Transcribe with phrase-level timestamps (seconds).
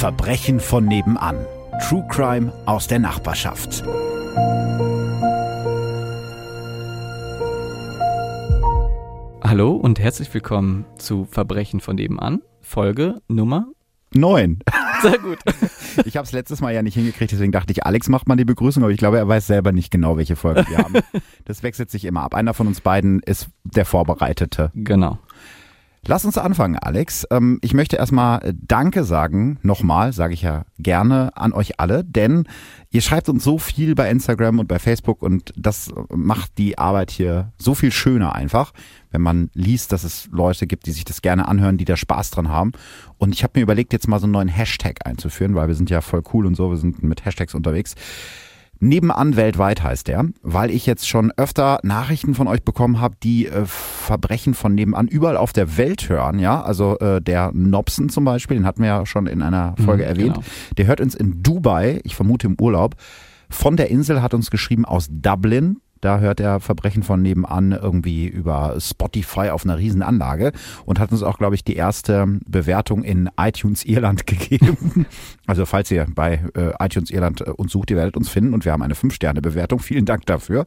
[0.00, 1.36] Verbrechen von nebenan.
[1.82, 3.84] True Crime aus der Nachbarschaft.
[9.42, 13.66] Hallo und herzlich willkommen zu Verbrechen von nebenan, Folge Nummer
[14.14, 14.60] Neun.
[15.02, 15.38] Sehr gut.
[16.04, 18.44] Ich habe es letztes Mal ja nicht hingekriegt, deswegen dachte ich, Alex macht mal die
[18.44, 20.94] Begrüßung, aber ich glaube, er weiß selber nicht genau, welche Folge wir haben.
[21.44, 22.34] Das wechselt sich immer ab.
[22.34, 24.70] Einer von uns beiden ist der Vorbereitete.
[24.74, 25.18] Genau.
[26.06, 27.26] Lass uns anfangen, Alex.
[27.30, 32.44] Ähm, ich möchte erstmal Danke sagen, nochmal, sage ich ja gerne an euch alle, denn
[32.90, 37.10] ihr schreibt uns so viel bei Instagram und bei Facebook und das macht die Arbeit
[37.10, 38.72] hier so viel schöner einfach,
[39.10, 42.30] wenn man liest, dass es Leute gibt, die sich das gerne anhören, die da Spaß
[42.30, 42.72] dran haben.
[43.18, 45.90] Und ich habe mir überlegt, jetzt mal so einen neuen Hashtag einzuführen, weil wir sind
[45.90, 47.94] ja voll cool und so, wir sind mit Hashtags unterwegs.
[48.82, 53.46] Nebenan weltweit heißt der, weil ich jetzt schon öfter Nachrichten von euch bekommen habe, die
[53.46, 56.38] äh, Verbrechen von nebenan überall auf der Welt hören.
[56.38, 60.04] Ja, also äh, der Nobson zum Beispiel, den hatten wir ja schon in einer Folge
[60.04, 60.34] mhm, erwähnt.
[60.34, 60.46] Genau.
[60.78, 62.94] Der hört uns in Dubai, ich vermute im Urlaub.
[63.50, 65.80] Von der Insel hat uns geschrieben aus Dublin.
[66.00, 70.52] Da hört er Verbrechen von nebenan irgendwie über Spotify auf einer riesen Anlage
[70.86, 75.06] und hat uns auch, glaube ich, die erste Bewertung in iTunes Irland gegeben.
[75.46, 78.64] Also falls ihr bei äh, iTunes Irland äh, uns sucht, ihr werdet uns finden und
[78.64, 79.80] wir haben eine 5-Sterne-Bewertung.
[79.80, 80.66] Vielen Dank dafür.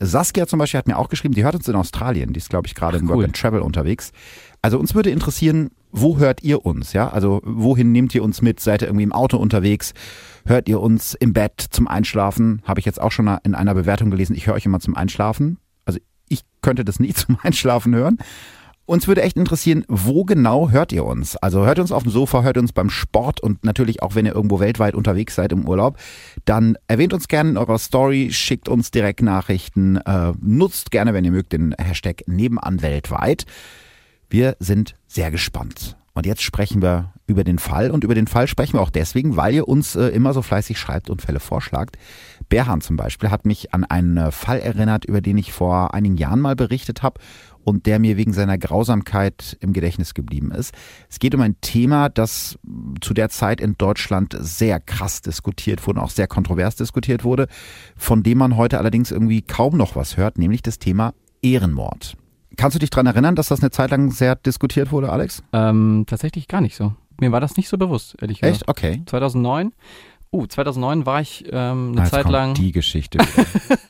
[0.00, 2.32] Saskia zum Beispiel hat mir auch geschrieben, die hört uns in Australien.
[2.32, 3.16] Die ist, glaube ich, gerade im cool.
[3.16, 4.12] Work and Travel unterwegs.
[4.60, 6.92] Also uns würde interessieren, wo hört ihr uns?
[6.92, 8.60] Ja, also wohin nehmt ihr uns mit?
[8.60, 9.94] Seid ihr irgendwie im Auto unterwegs?
[10.46, 12.62] Hört ihr uns im Bett zum Einschlafen?
[12.64, 14.34] Habe ich jetzt auch schon in einer Bewertung gelesen.
[14.34, 15.58] Ich höre euch immer zum Einschlafen.
[15.84, 18.18] Also ich könnte das nie zum Einschlafen hören.
[18.88, 21.36] Uns würde echt interessieren, wo genau hört ihr uns?
[21.36, 24.14] Also hört ihr uns auf dem Sofa, hört ihr uns beim Sport und natürlich auch,
[24.14, 25.98] wenn ihr irgendwo weltweit unterwegs seid im Urlaub,
[26.46, 31.26] dann erwähnt uns gerne in eurer Story, schickt uns direkt Nachrichten, äh, nutzt gerne, wenn
[31.26, 33.44] ihr mögt, den Hashtag nebenan weltweit.
[34.30, 35.96] Wir sind sehr gespannt.
[36.18, 37.92] Und jetzt sprechen wir über den Fall.
[37.92, 40.76] Und über den Fall sprechen wir auch deswegen, weil ihr uns äh, immer so fleißig
[40.76, 41.96] schreibt und Fälle vorschlagt.
[42.48, 46.16] Berhan zum Beispiel hat mich an einen äh, Fall erinnert, über den ich vor einigen
[46.16, 47.20] Jahren mal berichtet habe
[47.62, 50.74] und der mir wegen seiner Grausamkeit im Gedächtnis geblieben ist.
[51.08, 52.58] Es geht um ein Thema, das
[53.00, 57.46] zu der Zeit in Deutschland sehr krass diskutiert wurde, auch sehr kontrovers diskutiert wurde,
[57.96, 62.16] von dem man heute allerdings irgendwie kaum noch was hört, nämlich das Thema Ehrenmord.
[62.58, 65.44] Kannst du dich daran erinnern, dass das eine Zeit lang sehr diskutiert wurde, Alex?
[65.52, 66.92] Ähm, tatsächlich gar nicht so.
[67.20, 68.62] Mir war das nicht so bewusst, ehrlich gesagt.
[68.62, 68.68] Echt?
[68.68, 69.02] Okay.
[69.06, 69.72] 2009.
[70.32, 72.54] Uh, 2009 war ich ähm, eine ah, Zeit lang.
[72.54, 73.20] Die Geschichte.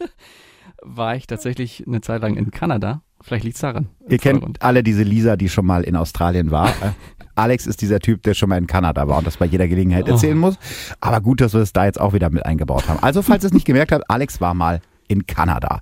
[0.83, 3.01] war ich tatsächlich eine Zeit lang in Kanada.
[3.23, 3.89] Vielleicht liegt es daran.
[4.07, 6.69] Ihr kennt alle diese Lisa, die schon mal in Australien war.
[6.83, 6.93] Äh,
[7.37, 10.09] Alex ist dieser Typ, der schon mal in Kanada war und das bei jeder Gelegenheit
[10.09, 10.13] oh.
[10.13, 10.41] erzählen oh.
[10.41, 10.59] muss.
[11.01, 12.99] Aber gut, dass wir es da jetzt auch wieder mit eingebaut haben.
[13.01, 15.81] Also, falls ihr es nicht gemerkt habt, Alex war mal in Kanada.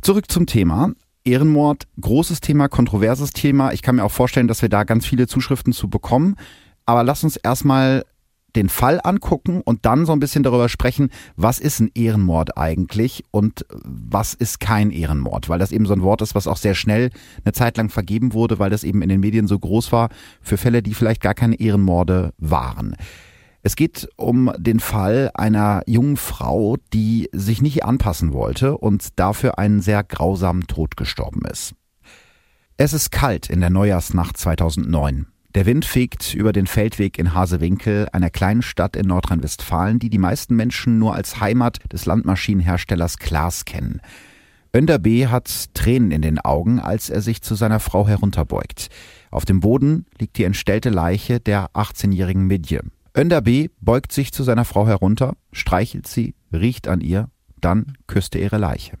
[0.00, 0.92] Zurück zum Thema.
[1.26, 3.72] Ehrenmord, großes Thema, kontroverses Thema.
[3.72, 6.36] Ich kann mir auch vorstellen, dass wir da ganz viele Zuschriften zu bekommen.
[6.84, 8.04] Aber lass uns erstmal
[8.56, 13.24] den Fall angucken und dann so ein bisschen darüber sprechen, was ist ein Ehrenmord eigentlich
[13.30, 16.74] und was ist kein Ehrenmord, weil das eben so ein Wort ist, was auch sehr
[16.74, 17.10] schnell
[17.44, 20.08] eine Zeit lang vergeben wurde, weil das eben in den Medien so groß war
[20.40, 22.96] für Fälle, die vielleicht gar keine Ehrenmorde waren.
[23.66, 29.58] Es geht um den Fall einer jungen Frau, die sich nicht anpassen wollte und dafür
[29.58, 31.74] einen sehr grausamen Tod gestorben ist.
[32.76, 35.26] Es ist kalt in der Neujahrsnacht 2009.
[35.56, 40.18] Der Wind fegt über den Feldweg in Hasewinkel, einer kleinen Stadt in Nordrhein-Westfalen, die die
[40.18, 44.00] meisten Menschen nur als Heimat des Landmaschinenherstellers Klaas kennen.
[44.72, 45.26] Önder B.
[45.26, 48.90] hat Tränen in den Augen, als er sich zu seiner Frau herunterbeugt.
[49.32, 52.82] Auf dem Boden liegt die entstellte Leiche der 18-jährigen Midje.
[53.18, 53.68] Önder B.
[53.80, 58.58] beugt sich zu seiner Frau herunter, streichelt sie, riecht an ihr, dann küsst er ihre
[58.58, 58.98] Leiche.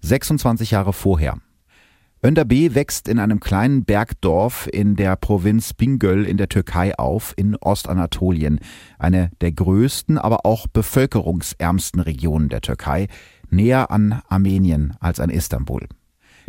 [0.00, 1.38] 26 Jahre vorher.
[2.24, 2.74] Önder B.
[2.74, 8.58] wächst in einem kleinen Bergdorf in der Provinz Bingöl in der Türkei auf, in Ostanatolien,
[8.98, 13.06] eine der größten, aber auch bevölkerungsärmsten Regionen der Türkei,
[13.48, 15.86] näher an Armenien als an Istanbul.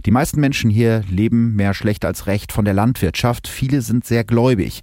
[0.06, 4.24] Die meisten Menschen hier leben mehr schlecht als recht von der Landwirtschaft, viele sind sehr
[4.24, 4.82] gläubig.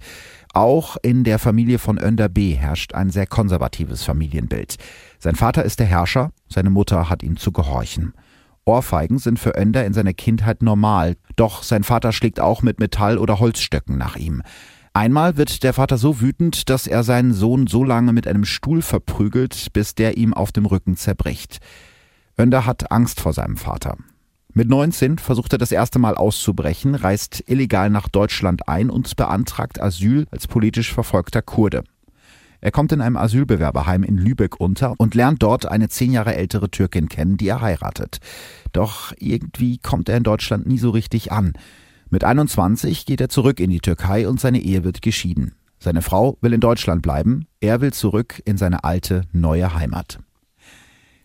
[0.53, 2.53] Auch in der Familie von Önder B.
[2.53, 4.77] herrscht ein sehr konservatives Familienbild.
[5.19, 8.13] Sein Vater ist der Herrscher, seine Mutter hat ihm zu gehorchen.
[8.65, 13.17] Ohrfeigen sind für Önder in seiner Kindheit normal, doch sein Vater schlägt auch mit Metall-
[13.17, 14.41] oder Holzstöcken nach ihm.
[14.93, 18.81] Einmal wird der Vater so wütend, dass er seinen Sohn so lange mit einem Stuhl
[18.81, 21.59] verprügelt, bis der ihm auf dem Rücken zerbricht.
[22.39, 23.97] Önder hat Angst vor seinem Vater.
[24.53, 29.79] Mit 19 versucht er das erste Mal auszubrechen, reist illegal nach Deutschland ein und beantragt
[29.79, 31.83] Asyl als politisch verfolgter Kurde.
[32.59, 36.69] Er kommt in einem Asylbewerberheim in Lübeck unter und lernt dort eine zehn Jahre ältere
[36.69, 38.19] Türkin kennen, die er heiratet.
[38.73, 41.53] Doch irgendwie kommt er in Deutschland nie so richtig an.
[42.09, 45.53] Mit 21 geht er zurück in die Türkei und seine Ehe wird geschieden.
[45.77, 50.19] Seine Frau will in Deutschland bleiben, er will zurück in seine alte, neue Heimat.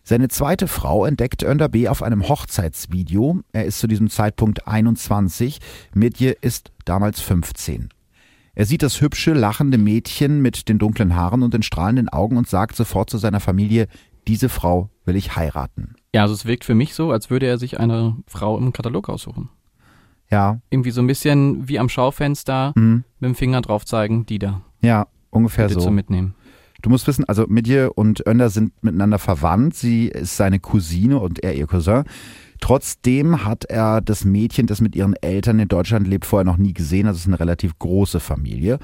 [0.07, 1.87] Seine zweite Frau entdeckt Önder B.
[1.87, 3.41] auf einem Hochzeitsvideo.
[3.53, 5.59] Er ist zu diesem Zeitpunkt 21,
[5.95, 7.89] Midje ist damals 15.
[8.53, 12.47] Er sieht das hübsche, lachende Mädchen mit den dunklen Haaren und den strahlenden Augen und
[12.47, 13.87] sagt sofort zu seiner Familie,
[14.27, 15.95] diese Frau will ich heiraten.
[16.13, 19.09] Ja, also es wirkt für mich so, als würde er sich eine Frau im Katalog
[19.09, 19.49] aussuchen.
[20.29, 20.59] Ja.
[20.69, 23.03] Irgendwie so ein bisschen wie am Schaufenster Mhm.
[23.19, 24.61] mit dem Finger drauf zeigen, die da.
[24.81, 25.87] Ja, ungefähr Bitte so.
[25.87, 26.35] zum Mitnehmen.
[26.81, 29.75] Du musst wissen, also Midje und Önder sind miteinander verwandt.
[29.75, 32.03] Sie ist seine Cousine und er ihr Cousin.
[32.61, 36.73] Trotzdem hat er das Mädchen, das mit ihren Eltern in Deutschland lebt, vorher noch nie
[36.73, 37.07] gesehen.
[37.07, 38.79] Also es ist eine relativ große Familie.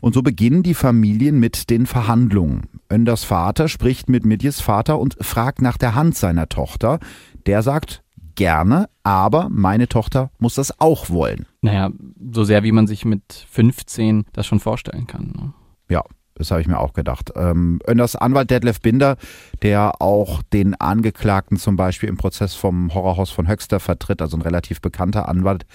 [0.00, 2.68] Und so beginnen die Familien mit den Verhandlungen.
[2.92, 7.00] Önders Vater spricht mit Midjes Vater und fragt nach der Hand seiner Tochter.
[7.46, 8.02] Der sagt,
[8.34, 11.46] gerne, aber meine Tochter muss das auch wollen.
[11.62, 11.90] Naja,
[12.32, 15.32] so sehr wie man sich mit 15 das schon vorstellen kann.
[15.34, 15.52] Ne?
[15.88, 16.04] Ja,
[16.36, 17.32] das habe ich mir auch gedacht.
[17.34, 19.16] Ähm, Önders Anwalt Detlef Binder,
[19.62, 24.42] der auch den Angeklagten zum Beispiel im Prozess vom Horrorhaus von Höxter vertritt, also ein
[24.42, 25.66] relativ bekannter Anwalt,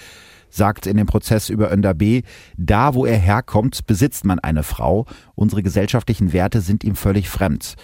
[0.50, 2.22] sagt in dem Prozess über Önder B.,
[2.56, 5.06] da wo er herkommt, besitzt man eine Frau.
[5.34, 7.74] Unsere gesellschaftlichen Werte sind ihm völlig fremd.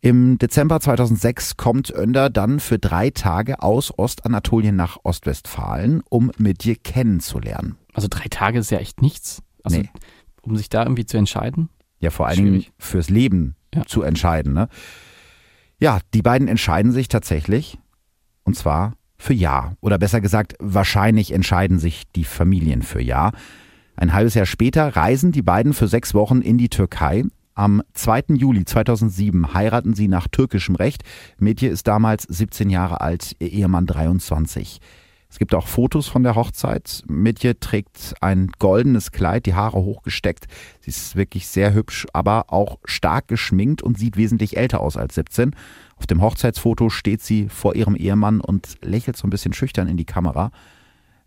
[0.00, 6.76] Im Dezember 2006 kommt Önder dann für drei Tage aus Ostanatolien nach Ostwestfalen, um Midje
[6.76, 7.76] kennenzulernen.
[7.92, 9.42] Also drei Tage ist ja echt nichts.
[9.64, 9.90] Also, Nee.
[10.42, 11.70] um sich da irgendwie zu entscheiden.
[12.00, 12.72] Ja, vor allen Dingen Schwierig.
[12.78, 13.84] fürs Leben Ja.
[13.86, 14.52] zu entscheiden.
[14.52, 14.68] Ne?
[15.78, 17.78] Ja, die beiden entscheiden sich tatsächlich.
[18.44, 19.74] Und zwar für Ja.
[19.80, 23.32] Oder besser gesagt, wahrscheinlich entscheiden sich die Familien für Ja.
[23.96, 27.24] Ein halbes Jahr später reisen die beiden für sechs Wochen in die Türkei.
[27.54, 28.34] Am 2.
[28.36, 31.02] Juli 2007 heiraten sie nach türkischem Recht.
[31.38, 34.80] Mädchen ist damals 17 Jahre alt, ihr Ehemann 23.
[35.36, 37.02] Es gibt auch Fotos von der Hochzeit.
[37.08, 40.46] Mitje trägt ein goldenes Kleid, die Haare hochgesteckt.
[40.80, 45.14] Sie ist wirklich sehr hübsch, aber auch stark geschminkt und sieht wesentlich älter aus als
[45.16, 45.54] 17.
[45.96, 49.98] Auf dem Hochzeitsfoto steht sie vor ihrem Ehemann und lächelt so ein bisschen schüchtern in
[49.98, 50.52] die Kamera.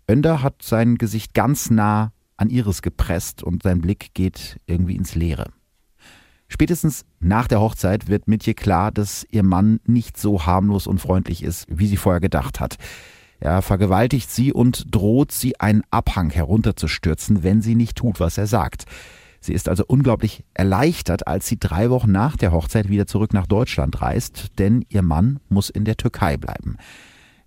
[0.09, 5.13] Önder hat sein Gesicht ganz nah an ihres gepresst und sein Blick geht irgendwie ins
[5.13, 5.51] Leere.
[6.47, 11.43] Spätestens nach der Hochzeit wird Mitje klar, dass ihr Mann nicht so harmlos und freundlich
[11.43, 12.77] ist, wie sie vorher gedacht hat.
[13.39, 18.47] Er vergewaltigt sie und droht sie einen Abhang herunterzustürzen, wenn sie nicht tut, was er
[18.47, 18.85] sagt.
[19.41, 23.47] Sie ist also unglaublich erleichtert, als sie drei Wochen nach der Hochzeit wieder zurück nach
[23.47, 26.75] Deutschland reist, denn ihr Mann muss in der Türkei bleiben.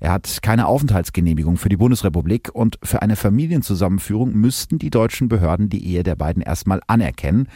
[0.01, 5.69] Er hat keine Aufenthaltsgenehmigung für die Bundesrepublik und für eine Familienzusammenführung müssten die deutschen Behörden
[5.69, 7.47] die Ehe der beiden erstmal anerkennen.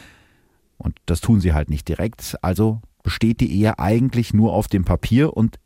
[0.77, 2.37] Und das tun sie halt nicht direkt.
[2.43, 5.57] Also besteht die Ehe eigentlich nur auf dem Papier und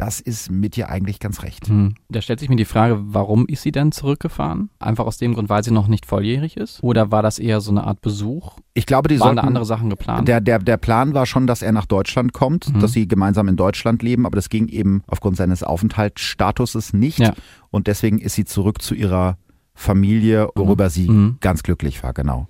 [0.00, 1.68] das ist mit ihr eigentlich ganz recht.
[1.68, 1.94] Hm.
[2.08, 4.70] Da stellt sich mir die Frage, warum ist sie denn zurückgefahren?
[4.78, 6.82] Einfach aus dem Grund, weil sie noch nicht volljährig ist?
[6.82, 8.56] Oder war das eher so eine Art Besuch?
[8.72, 10.26] Ich glaube, die Waren da sollten, andere Sachen geplant?
[10.26, 12.80] der, der, der Plan war schon, dass er nach Deutschland kommt, Mhm.
[12.80, 17.18] dass sie gemeinsam in Deutschland leben, aber das ging eben aufgrund seines Aufenthaltsstatuses nicht.
[17.18, 17.34] Ja.
[17.70, 19.36] Und deswegen ist sie zurück zu ihrer
[19.74, 21.36] Familie, worüber sie Mhm.
[21.40, 22.48] ganz glücklich war, genau.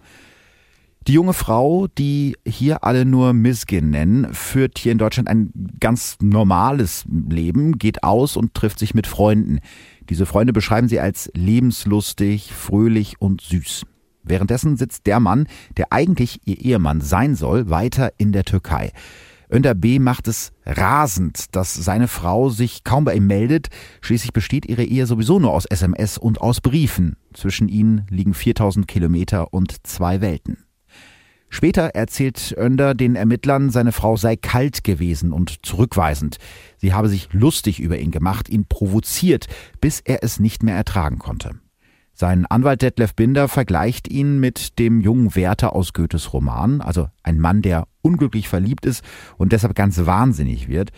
[1.07, 5.51] Die junge Frau, die hier alle nur Miskin nennen, führt hier in Deutschland ein
[5.81, 9.61] ganz normales Leben, geht aus und trifft sich mit Freunden.
[10.11, 13.87] Diese Freunde beschreiben sie als lebenslustig, fröhlich und süß.
[14.23, 18.93] Währenddessen sitzt der Mann, der eigentlich ihr Ehemann sein soll, weiter in der Türkei.
[19.51, 19.99] Önder B.
[19.99, 23.69] macht es rasend, dass seine Frau sich kaum bei ihm meldet.
[24.03, 27.17] Schließlich besteht ihre Ehe sowieso nur aus SMS und aus Briefen.
[27.33, 30.59] Zwischen ihnen liegen 4000 Kilometer und zwei Welten.
[31.53, 36.39] Später erzählt Önder den Ermittlern, seine Frau sei kalt gewesen und zurückweisend.
[36.79, 39.49] Sie habe sich lustig über ihn gemacht, ihn provoziert,
[39.81, 41.57] bis er es nicht mehr ertragen konnte.
[42.15, 47.41] Sein Anwalt Detlef Binder vergleicht ihn mit dem jungen Werther aus Goethes Roman, also ein
[47.41, 49.03] Mann, der unglücklich verliebt ist
[49.37, 50.91] und deshalb ganz wahnsinnig wird.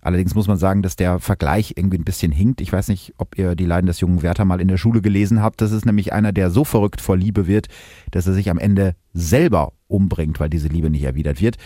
[0.00, 2.60] Allerdings muss man sagen, dass der Vergleich irgendwie ein bisschen hinkt.
[2.60, 5.42] Ich weiß nicht, ob ihr die Leiden des jungen Werther mal in der Schule gelesen
[5.42, 5.60] habt.
[5.60, 7.66] Das ist nämlich einer, der so verrückt vor Liebe wird,
[8.10, 11.56] dass er sich am Ende selber umbringt, weil diese Liebe nicht erwidert wird.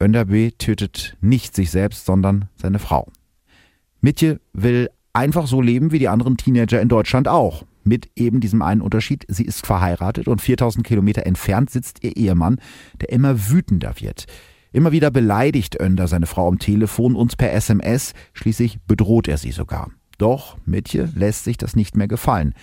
[0.00, 3.10] Önderbe tötet nicht sich selbst, sondern seine Frau.
[4.00, 7.64] Mitje will einfach so leben wie die anderen Teenager in Deutschland auch.
[7.84, 12.60] Mit eben diesem einen Unterschied, sie ist verheiratet und 4000 Kilometer entfernt sitzt ihr Ehemann,
[13.00, 14.26] der immer wütender wird.
[14.74, 19.52] Immer wieder beleidigt Önder seine Frau am Telefon und per SMS, schließlich bedroht er sie
[19.52, 19.92] sogar.
[20.18, 22.54] Doch Mitje lässt sich das nicht mehr gefallen.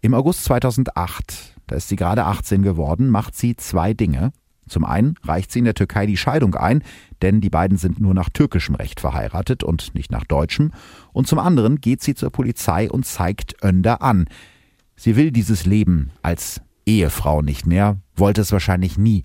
[0.00, 4.32] Im August 2008, da ist sie gerade 18 geworden, macht sie zwei Dinge.
[4.66, 6.82] Zum einen reicht sie in der Türkei die Scheidung ein,
[7.22, 10.72] denn die beiden sind nur nach türkischem Recht verheiratet und nicht nach deutschem.
[11.12, 14.26] Und zum anderen geht sie zur Polizei und zeigt Önder an.
[14.96, 19.24] Sie will dieses Leben als Ehefrau nicht mehr, wollte es wahrscheinlich nie.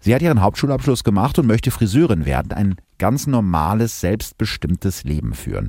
[0.00, 5.68] Sie hat ihren Hauptschulabschluss gemacht und möchte Friseurin werden, ein ganz normales, selbstbestimmtes Leben führen.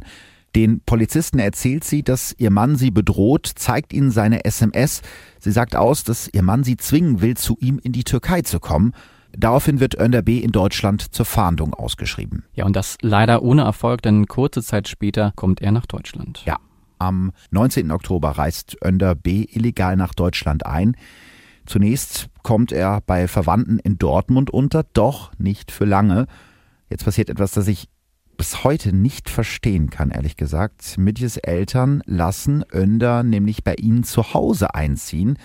[0.55, 5.01] Den Polizisten erzählt sie, dass ihr Mann sie bedroht, zeigt ihnen seine SMS.
[5.39, 8.59] Sie sagt aus, dass ihr Mann sie zwingen will, zu ihm in die Türkei zu
[8.59, 8.93] kommen.
[9.37, 10.39] Daraufhin wird Önder B.
[10.39, 12.43] in Deutschland zur Fahndung ausgeschrieben.
[12.53, 16.43] Ja, und das leider ohne Erfolg, denn kurze Zeit später kommt er nach Deutschland.
[16.45, 16.57] Ja,
[16.99, 17.89] am 19.
[17.91, 19.45] Oktober reist Önder B.
[19.49, 20.97] illegal nach Deutschland ein.
[21.71, 26.25] Zunächst kommt er bei Verwandten in Dortmund unter, doch nicht für lange.
[26.89, 27.87] Jetzt passiert etwas, das ich
[28.35, 30.97] bis heute nicht verstehen kann, ehrlich gesagt.
[30.97, 35.37] Mitjes Eltern lassen Önder nämlich bei ihnen zu Hause einziehen.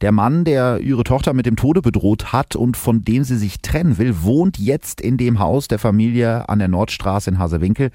[0.00, 3.60] Der Mann, der ihre Tochter mit dem Tode bedroht hat und von dem sie sich
[3.60, 7.92] trennen will, wohnt jetzt in dem Haus der Familie an der Nordstraße in Hasewinkel,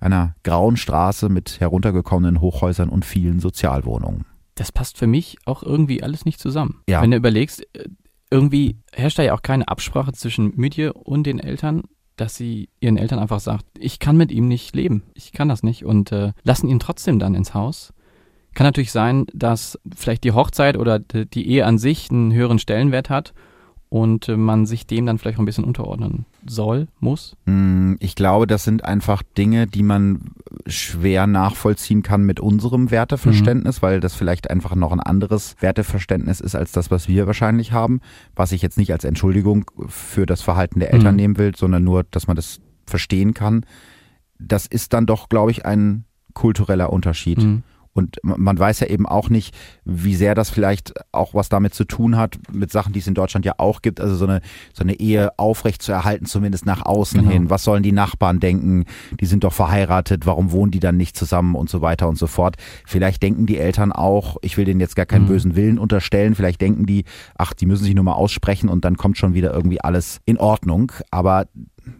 [0.00, 4.24] einer grauen Straße mit heruntergekommenen Hochhäusern und vielen Sozialwohnungen.
[4.54, 6.82] Das passt für mich auch irgendwie alles nicht zusammen.
[6.88, 7.02] Ja.
[7.02, 7.88] Wenn du überlegst, äh,
[8.30, 11.82] irgendwie herrscht da ja auch keine Absprache zwischen Mütje und den Eltern
[12.16, 15.62] dass sie ihren Eltern einfach sagt, ich kann mit ihm nicht leben, ich kann das
[15.62, 17.92] nicht und äh, lassen ihn trotzdem dann ins Haus.
[18.54, 23.10] Kann natürlich sein, dass vielleicht die Hochzeit oder die Ehe an sich einen höheren Stellenwert
[23.10, 23.34] hat
[23.94, 27.36] und äh, man sich dem dann vielleicht auch ein bisschen unterordnen soll, muss?
[27.46, 30.32] Hm, ich glaube, das sind einfach Dinge, die man
[30.66, 33.86] schwer nachvollziehen kann mit unserem Werteverständnis, mhm.
[33.86, 38.00] weil das vielleicht einfach noch ein anderes Werteverständnis ist als das, was wir wahrscheinlich haben,
[38.34, 41.20] was ich jetzt nicht als Entschuldigung für das Verhalten der Eltern mhm.
[41.20, 43.64] nehmen will, sondern nur, dass man das verstehen kann.
[44.40, 47.38] Das ist dann doch, glaube ich, ein kultureller Unterschied.
[47.38, 47.62] Mhm.
[47.94, 51.84] Und man weiß ja eben auch nicht, wie sehr das vielleicht auch was damit zu
[51.84, 54.40] tun hat, mit Sachen, die es in Deutschland ja auch gibt, also so eine,
[54.72, 57.32] so eine Ehe aufrecht zu erhalten, zumindest nach außen genau.
[57.32, 57.50] hin.
[57.50, 58.84] Was sollen die Nachbarn denken?
[59.20, 62.26] Die sind doch verheiratet, warum wohnen die dann nicht zusammen und so weiter und so
[62.26, 62.56] fort.
[62.84, 65.28] Vielleicht denken die Eltern auch, ich will denen jetzt gar keinen mhm.
[65.28, 67.04] bösen Willen unterstellen, vielleicht denken die,
[67.36, 70.38] ach, die müssen sich nur mal aussprechen und dann kommt schon wieder irgendwie alles in
[70.38, 70.90] Ordnung.
[71.12, 71.46] Aber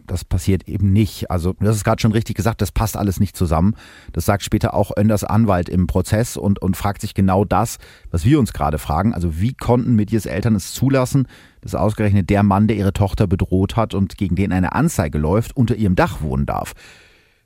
[0.07, 1.31] das passiert eben nicht.
[1.31, 3.75] Also, das ist gerade schon richtig gesagt, das passt alles nicht zusammen.
[4.13, 7.77] Das sagt später auch Önders Anwalt im Prozess und, und fragt sich genau das,
[8.11, 9.13] was wir uns gerade fragen.
[9.13, 11.27] Also, wie konnten Mitjes Eltern es zulassen,
[11.61, 15.55] dass ausgerechnet der Mann, der ihre Tochter bedroht hat und gegen den eine Anzeige läuft,
[15.55, 16.73] unter ihrem Dach wohnen darf?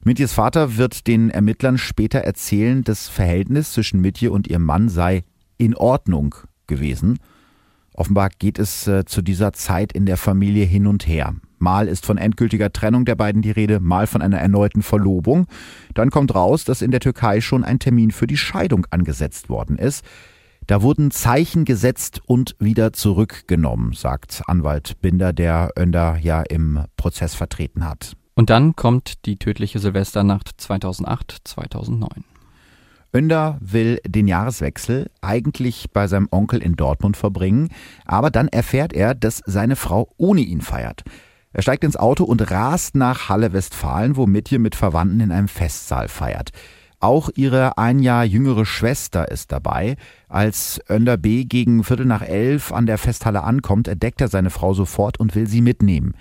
[0.04, 5.24] Mitjes Vater wird den Ermittlern später erzählen, das Verhältnis zwischen Mitje und ihrem Mann sei
[5.58, 6.36] in Ordnung
[6.68, 7.20] gewesen.
[7.94, 11.36] Offenbar geht es äh, zu dieser Zeit in der Familie hin und her.
[11.62, 15.48] Mal ist von endgültiger Trennung der beiden die Rede, mal von einer erneuten Verlobung.
[15.94, 19.78] Dann kommt raus, dass in der Türkei schon ein Termin für die Scheidung angesetzt worden
[19.78, 20.04] ist.
[20.68, 27.34] Da wurden Zeichen gesetzt und wieder zurückgenommen, sagt Anwalt Binder, der Önder ja im Prozess
[27.34, 28.16] vertreten hat.
[28.36, 32.24] Und dann kommt die tödliche Silvesternacht 2008, 2009.
[33.14, 37.70] Önder will den Jahreswechsel eigentlich bei seinem Onkel in Dortmund verbringen,
[38.06, 41.04] aber dann erfährt er, dass seine Frau ohne ihn feiert.
[41.52, 45.48] Er steigt ins Auto und rast nach Halle Westfalen, wo Mitje mit Verwandten in einem
[45.48, 46.52] Festsaal feiert.
[47.00, 49.96] Auch ihre ein Jahr jüngere Schwester ist dabei.
[50.28, 51.46] Als Önder B.
[51.46, 55.48] gegen Viertel nach elf an der Festhalle ankommt, entdeckt er seine Frau sofort und will
[55.48, 56.14] sie mitnehmen.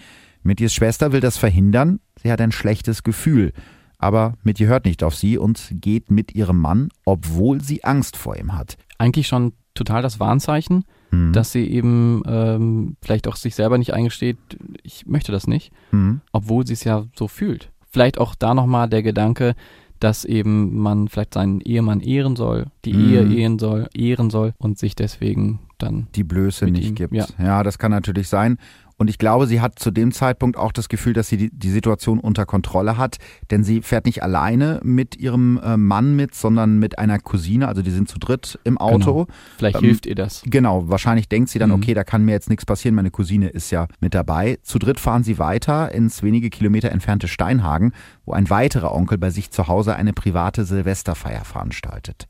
[0.42, 2.00] Mitjes Schwester will das verhindern.
[2.22, 3.52] Sie hat ein schlechtes Gefühl.
[3.98, 8.36] Aber Mitje hört nicht auf sie und geht mit ihrem Mann, obwohl sie Angst vor
[8.36, 8.76] ihm hat.
[8.96, 11.32] Eigentlich schon total das Warnzeichen mhm.
[11.32, 14.38] dass sie eben ähm, vielleicht auch sich selber nicht eingesteht,
[14.82, 16.20] ich möchte das nicht, mhm.
[16.32, 17.70] obwohl sie es ja so fühlt.
[17.90, 19.54] Vielleicht auch da nochmal der Gedanke,
[20.00, 23.10] dass eben man vielleicht seinen Ehemann ehren soll, die mhm.
[23.10, 27.14] Ehe ehren soll, ehren soll und sich deswegen dann die Blöße nicht ihm, gibt.
[27.14, 27.26] Ja.
[27.38, 28.58] ja, das kann natürlich sein.
[28.98, 31.70] Und ich glaube, sie hat zu dem Zeitpunkt auch das Gefühl, dass sie die, die
[31.70, 33.18] Situation unter Kontrolle hat,
[33.52, 37.80] denn sie fährt nicht alleine mit ihrem äh, Mann mit, sondern mit einer Cousine, also
[37.80, 39.24] die sind zu dritt im Auto.
[39.24, 39.26] Genau.
[39.56, 40.42] Vielleicht ähm, hilft ihr das.
[40.44, 41.76] Genau, wahrscheinlich denkt sie dann, mhm.
[41.76, 44.58] okay, da kann mir jetzt nichts passieren, meine Cousine ist ja mit dabei.
[44.62, 47.92] Zu dritt fahren sie weiter ins wenige Kilometer entfernte Steinhagen,
[48.26, 52.26] wo ein weiterer Onkel bei sich zu Hause eine private Silvesterfeier veranstaltet.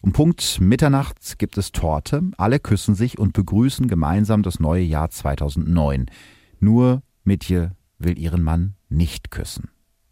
[0.00, 5.10] Um Punkt Mitternacht gibt es Torte, alle küssen sich und begrüßen gemeinsam das neue Jahr
[5.10, 6.06] 2009.
[6.60, 9.70] Nur Mitje will ihren Mann nicht küssen.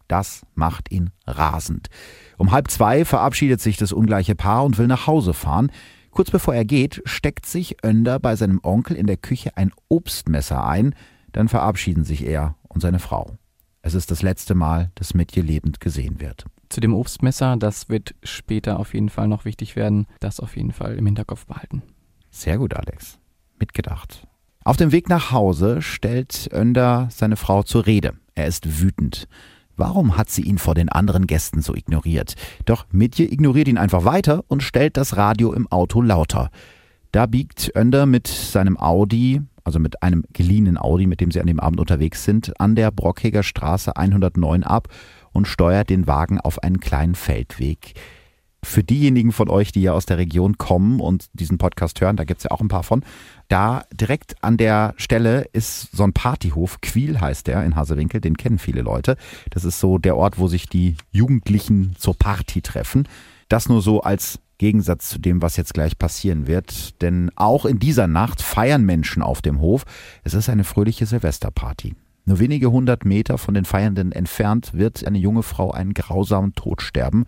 [0.08, 1.88] Das macht ihn rasend.
[2.36, 5.70] Um halb zwei verabschiedet sich das ungleiche Paar und will nach Hause fahren.
[6.10, 10.66] Kurz bevor er geht, steckt sich Önder bei seinem Onkel in der Küche ein Obstmesser
[10.66, 10.94] ein,
[11.30, 13.36] dann verabschieden sich er und seine Frau.
[13.82, 18.14] Es ist das letzte Mal, dass Mitje lebend gesehen wird zu dem Obstmesser, das wird
[18.22, 20.06] später auf jeden Fall noch wichtig werden.
[20.20, 21.82] Das auf jeden Fall im Hinterkopf behalten.
[22.30, 23.18] Sehr gut, Alex.
[23.58, 24.26] Mitgedacht.
[24.64, 28.14] Auf dem Weg nach Hause stellt Önder seine Frau zur Rede.
[28.34, 29.28] Er ist wütend.
[29.76, 32.34] Warum hat sie ihn vor den anderen Gästen so ignoriert?
[32.64, 36.50] Doch Mitje ignoriert ihn einfach weiter und stellt das Radio im Auto lauter.
[37.12, 41.46] Da biegt Önder mit seinem Audi, also mit einem geliehenen Audi, mit dem sie an
[41.46, 44.88] dem Abend unterwegs sind, an der Brockheger Straße 109 ab
[45.36, 47.94] und steuert den Wagen auf einen kleinen Feldweg.
[48.64, 52.24] Für diejenigen von euch, die ja aus der Region kommen und diesen Podcast hören, da
[52.24, 53.04] gibt es ja auch ein paar von,
[53.46, 58.36] da direkt an der Stelle ist so ein Partyhof, Quiel heißt der in Hasewinkel, den
[58.36, 59.16] kennen viele Leute.
[59.50, 63.06] Das ist so der Ort, wo sich die Jugendlichen zur Party treffen.
[63.48, 67.00] Das nur so als Gegensatz zu dem, was jetzt gleich passieren wird.
[67.02, 69.84] Denn auch in dieser Nacht feiern Menschen auf dem Hof.
[70.24, 71.94] Es ist eine fröhliche Silvesterparty.
[72.28, 76.82] Nur wenige hundert Meter von den Feiernden entfernt wird eine junge Frau einen grausamen Tod
[76.82, 77.24] sterben.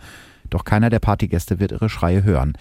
[0.51, 2.55] Doch keiner der Partygäste wird ihre Schreie hören.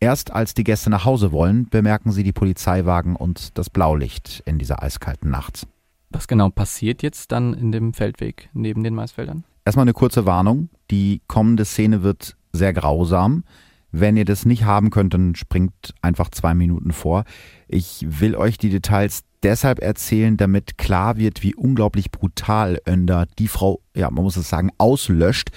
[0.00, 4.58] Erst als die Gäste nach Hause wollen, bemerken sie die Polizeiwagen und das Blaulicht in
[4.58, 5.68] dieser eiskalten Nacht.
[6.10, 9.44] Was genau passiert jetzt dann in dem Feldweg neben den Maisfeldern?
[9.64, 10.70] Erstmal eine kurze Warnung.
[10.90, 13.44] Die kommende Szene wird sehr grausam.
[13.96, 17.22] Wenn ihr das nicht haben könnt, dann springt einfach zwei Minuten vor.
[17.68, 23.46] Ich will euch die Details deshalb erzählen, damit klar wird, wie unglaublich brutal Önder die
[23.46, 25.50] Frau, ja, man muss es sagen, auslöscht,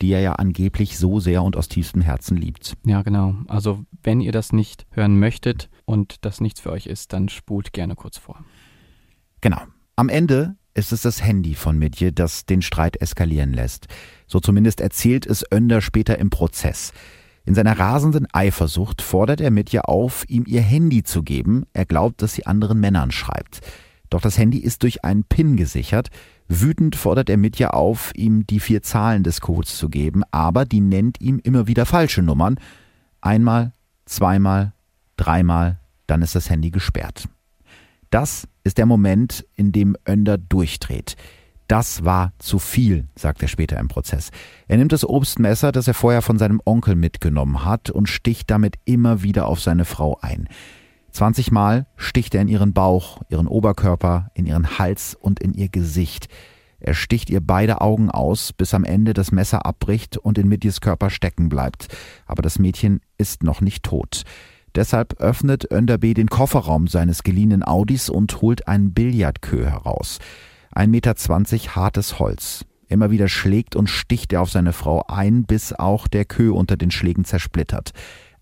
[0.00, 2.74] die er ja angeblich so sehr und aus tiefstem Herzen liebt.
[2.86, 3.34] Ja, genau.
[3.48, 7.72] Also wenn ihr das nicht hören möchtet und das nichts für euch ist, dann spult
[7.72, 8.44] gerne kurz vor.
[9.40, 9.62] Genau.
[9.96, 13.88] Am Ende ist es das Handy von Midje, das den Streit eskalieren lässt.
[14.28, 16.92] So zumindest erzählt es Önder später im Prozess.
[17.44, 21.64] In seiner rasenden Eifersucht fordert er Midje auf, ihm ihr Handy zu geben.
[21.72, 23.60] Er glaubt, dass sie anderen Männern schreibt.
[24.10, 26.10] Doch das Handy ist durch einen PIN gesichert.
[26.48, 30.80] Wütend fordert er Mitya auf, ihm die vier Zahlen des Codes zu geben, aber die
[30.80, 32.56] nennt ihm immer wieder falsche Nummern.
[33.20, 33.72] Einmal,
[34.04, 34.72] zweimal,
[35.16, 35.78] dreimal,
[36.08, 37.28] dann ist das Handy gesperrt.
[38.10, 41.14] Das ist der Moment, in dem Önder durchdreht.
[41.70, 44.30] Das war zu viel, sagt er später im Prozess.
[44.66, 48.74] Er nimmt das Obstmesser, das er vorher von seinem Onkel mitgenommen hat, und sticht damit
[48.86, 50.48] immer wieder auf seine Frau ein.
[51.12, 55.68] 20 Mal sticht er in ihren Bauch, ihren Oberkörper, in ihren Hals und in ihr
[55.68, 56.26] Gesicht.
[56.80, 60.80] Er sticht ihr beide Augen aus, bis am Ende das Messer abbricht und in Middies
[60.80, 61.86] Körper stecken bleibt.
[62.26, 64.24] Aber das Mädchen ist noch nicht tot.
[64.74, 70.18] Deshalb öffnet Önderbe den Kofferraum seines geliehenen Audis und holt einen Billardkö heraus.
[70.74, 71.14] 1,20 Meter
[71.76, 72.64] hartes Holz.
[72.88, 76.76] Immer wieder schlägt und sticht er auf seine Frau ein, bis auch der Kö unter
[76.76, 77.92] den Schlägen zersplittert.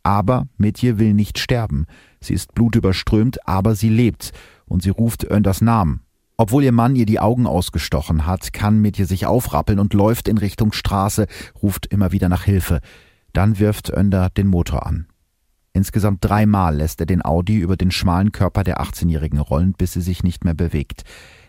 [0.03, 1.87] Aber Mitje will nicht sterben.
[2.21, 4.33] Sie ist blutüberströmt, aber sie lebt
[4.67, 6.01] und sie ruft Önders Namen.
[6.39, 10.39] Obwohl ihr Mann ihr die Augen ausgestochen hat, kann Mitje sich aufrappeln und läuft in
[10.39, 11.27] Richtung Straße,
[11.63, 12.81] ruft immer wieder nach Hilfe.
[13.33, 15.09] Dann wirft Önder den Motor an.
[15.73, 20.01] Insgesamt dreimal lässt er den Audi über den schmalen Körper der 18-Jährigen rollen, bis sie
[20.01, 21.03] sich nicht mehr bewegt.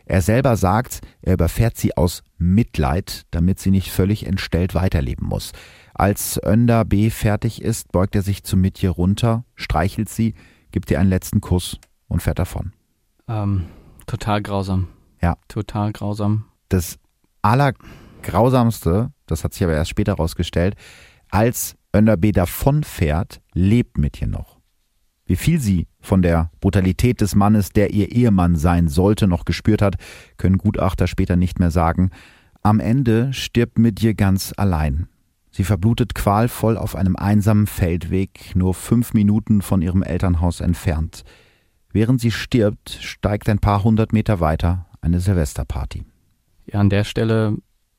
[0.10, 5.52] Er selber sagt, er überfährt sie aus Mitleid, damit sie nicht völlig entstellt weiterleben muss.
[5.94, 10.34] Als Önder B fertig ist, beugt er sich zu Mitje runter, streichelt sie,
[10.72, 12.74] gibt ihr einen letzten Kuss und fährt davon.
[13.28, 13.66] Ähm,
[14.08, 14.88] total grausam.
[15.22, 15.38] Ja.
[15.48, 16.46] Total grausam.
[16.70, 16.98] Das
[17.44, 20.74] Allergrausamste, das hat sich aber erst später herausgestellt,
[21.30, 24.59] als Önder B davonfährt, lebt Mitje noch.
[25.30, 29.80] Wie viel sie von der Brutalität des Mannes, der ihr Ehemann sein sollte, noch gespürt
[29.80, 29.98] hat,
[30.38, 32.10] können Gutachter später nicht mehr sagen.
[32.64, 35.08] Am Ende stirbt Mitje ganz allein.
[35.52, 41.24] Sie verblutet qualvoll auf einem einsamen Feldweg, nur fünf Minuten von ihrem Elternhaus entfernt.
[41.94, 46.06] Während sie stirbt, steigt ein paar hundert Meter weiter eine Silvesterparty.
[46.66, 47.56] Ja, an der Stelle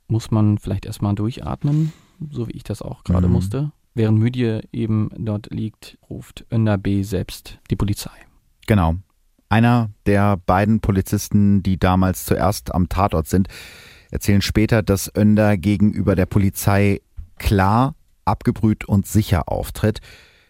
[0.08, 1.92] muss man vielleicht erstmal durchatmen,
[2.28, 3.34] so wie ich das auch gerade mhm.
[3.34, 3.70] musste.
[4.00, 8.08] Während Müdje eben dort liegt, ruft Önder B selbst die Polizei.
[8.66, 8.94] Genau.
[9.50, 13.48] Einer der beiden Polizisten, die damals zuerst am Tatort sind,
[14.10, 17.02] erzählen später, dass Önder gegenüber der Polizei
[17.36, 20.00] klar, abgebrüht und sicher auftritt.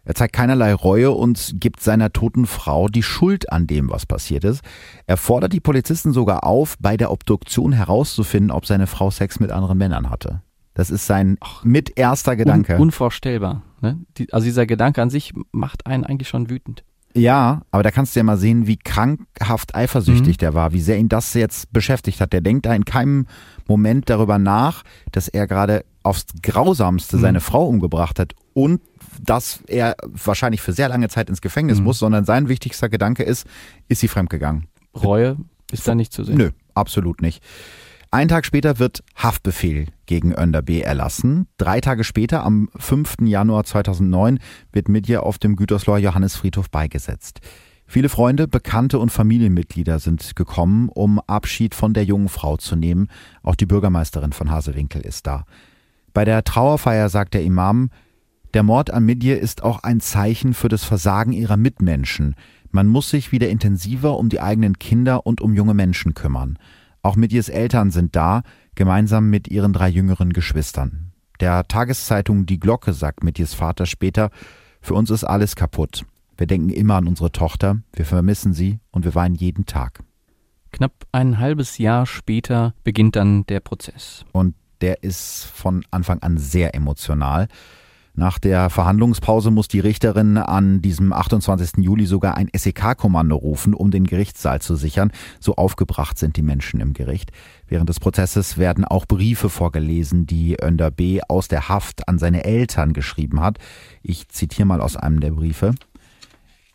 [0.04, 4.44] Er zeigt keinerlei Reue und gibt seiner toten Frau die Schuld an dem, was passiert
[4.44, 4.62] ist.
[5.08, 9.50] Er fordert die Polizisten sogar auf, bei der Obduktion herauszufinden, ob seine Frau Sex mit
[9.50, 10.40] anderen Männern hatte.
[10.74, 12.74] Das ist sein mit erster Gedanke.
[12.76, 13.62] Un unvorstellbar.
[13.80, 13.98] Ne?
[14.16, 16.84] Die, also dieser Gedanke an sich macht einen eigentlich schon wütend.
[17.12, 20.38] Ja, aber da kannst du ja mal sehen, wie krankhaft eifersüchtig mhm.
[20.38, 22.32] der war, wie sehr ihn das jetzt beschäftigt hat.
[22.32, 23.26] Der denkt da in keinem
[23.66, 27.20] Moment darüber nach, dass er gerade aufs Grausamste mhm.
[27.20, 28.80] seine Frau umgebracht hat und
[29.20, 31.84] dass er wahrscheinlich für sehr lange Zeit ins Gefängnis mhm.
[31.84, 33.46] muss, sondern sein wichtigster Gedanke ist,
[33.88, 34.66] ist sie fremdgegangen.
[34.94, 35.36] Reue
[35.72, 36.36] ist da nicht zu sehen.
[36.36, 37.42] Nö, absolut nicht.
[38.12, 40.80] Ein Tag später wird Haftbefehl gegen Önder B.
[40.80, 41.46] erlassen.
[41.58, 43.18] Drei Tage später, am 5.
[43.20, 44.40] Januar 2009,
[44.72, 47.38] wird Midje auf dem Gütersloher Johannesfriedhof beigesetzt.
[47.86, 53.06] Viele Freunde, Bekannte und Familienmitglieder sind gekommen, um Abschied von der jungen Frau zu nehmen.
[53.44, 55.44] Auch die Bürgermeisterin von Hasewinkel ist da.
[56.12, 57.90] Bei der Trauerfeier sagt der Imam,
[58.54, 62.34] Der Mord an Midje ist auch ein Zeichen für das Versagen ihrer Mitmenschen.
[62.72, 66.58] Man muss sich wieder intensiver um die eigenen Kinder und um junge Menschen kümmern.
[67.02, 68.42] Auch Midjes Eltern sind da,
[68.74, 71.12] gemeinsam mit ihren drei jüngeren Geschwistern.
[71.40, 74.30] Der Tageszeitung Die Glocke sagt Midjes Vater später,
[74.82, 76.04] für uns ist alles kaputt.
[76.36, 80.02] Wir denken immer an unsere Tochter, wir vermissen sie und wir weinen jeden Tag.
[80.72, 84.24] Knapp ein halbes Jahr später beginnt dann der Prozess.
[84.32, 87.48] Und der ist von Anfang an sehr emotional.
[88.20, 91.78] Nach der Verhandlungspause muss die Richterin an diesem 28.
[91.78, 95.10] Juli sogar ein SEK-Kommando rufen, um den Gerichtssaal zu sichern.
[95.38, 97.32] So aufgebracht sind die Menschen im Gericht.
[97.66, 101.22] Während des Prozesses werden auch Briefe vorgelesen, die Önder B.
[101.28, 103.56] aus der Haft an seine Eltern geschrieben hat.
[104.02, 105.74] Ich zitiere mal aus einem der Briefe.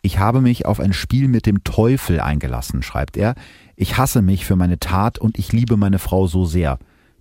[0.02, 3.36] Ich habe mich auf ein Spiel mit dem Teufel eingelassen, schreibt er.
[3.76, 6.80] Ich hasse mich für meine Tat und ich liebe meine Frau so sehr.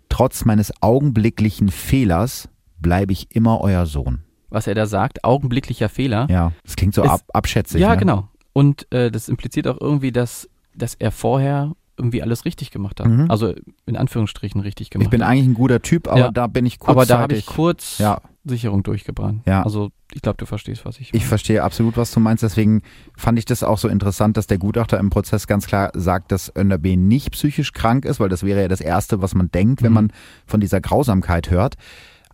[0.10, 2.50] Trotz meines augenblicklichen Fehlers
[2.86, 4.20] bleibe ich immer euer Sohn.
[4.50, 6.28] Was er da sagt, augenblicklicher Fehler.
[6.30, 7.82] Ja, das klingt so ab, abschätzig.
[7.82, 7.98] Ja, ne?
[7.98, 8.30] genau.
[8.54, 13.08] Und äh, das impliziert auch irgendwie, dass, dass er vorher irgendwie alles richtig gemacht hat.
[13.08, 13.32] Mhm.
[13.32, 13.56] Also
[13.88, 16.32] in Anführungsstrichen richtig gemacht Ich bin eigentlich ein guter Typ, aber Ja.
[16.32, 16.98] da bin ich kurzzeitig.
[16.98, 19.42] Aber da habe ich kurz ja, Sicherung durchgebrannt.
[19.48, 19.64] Ja.
[19.64, 22.44] Also ich glaube, du verstehst, was ich ich verstehe absolut, was du meinst.
[22.44, 22.84] Deswegen
[23.18, 26.52] fand ich das auch so interessant, dass der Gutachter im Prozess ganz klar sagt, dass
[26.56, 26.96] Önder B.
[26.98, 29.96] nicht psychisch krank ist, weil das wäre ja das Erste, was man denkt, wenn Mhm.
[29.96, 30.14] man
[30.46, 31.76] von dieser Grausamkeit hört.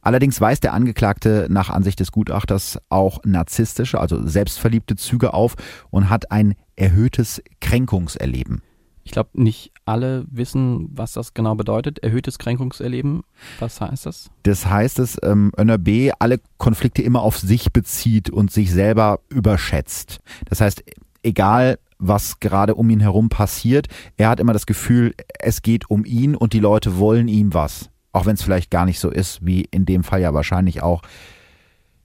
[0.02, 5.56] Allerdings weist der Angeklagte nach Ansicht des Gutachters auch narzisstische, also selbstverliebte Züge auf
[5.90, 8.62] und hat ein erhöhtes Kränkungserleben.
[9.04, 12.00] Ich glaube, nicht alle wissen, was das genau bedeutet.
[12.00, 13.24] Erhöhtes Kränkungserleben.
[13.60, 14.30] Was heißt das?
[14.44, 16.12] Das heißt, dass ähm, Önder B.
[16.20, 20.20] alle Konflikte immer auf sich bezieht und sich selber überschätzt.
[20.46, 20.84] Das heißt,
[21.24, 23.88] egal was gerade um ihn herum passiert,
[24.18, 27.91] er hat immer das Gefühl, es geht um ihn und die Leute wollen ihm was.
[28.14, 31.02] Auch wenn es vielleicht gar nicht so ist, wie in dem Fall ja wahrscheinlich auch.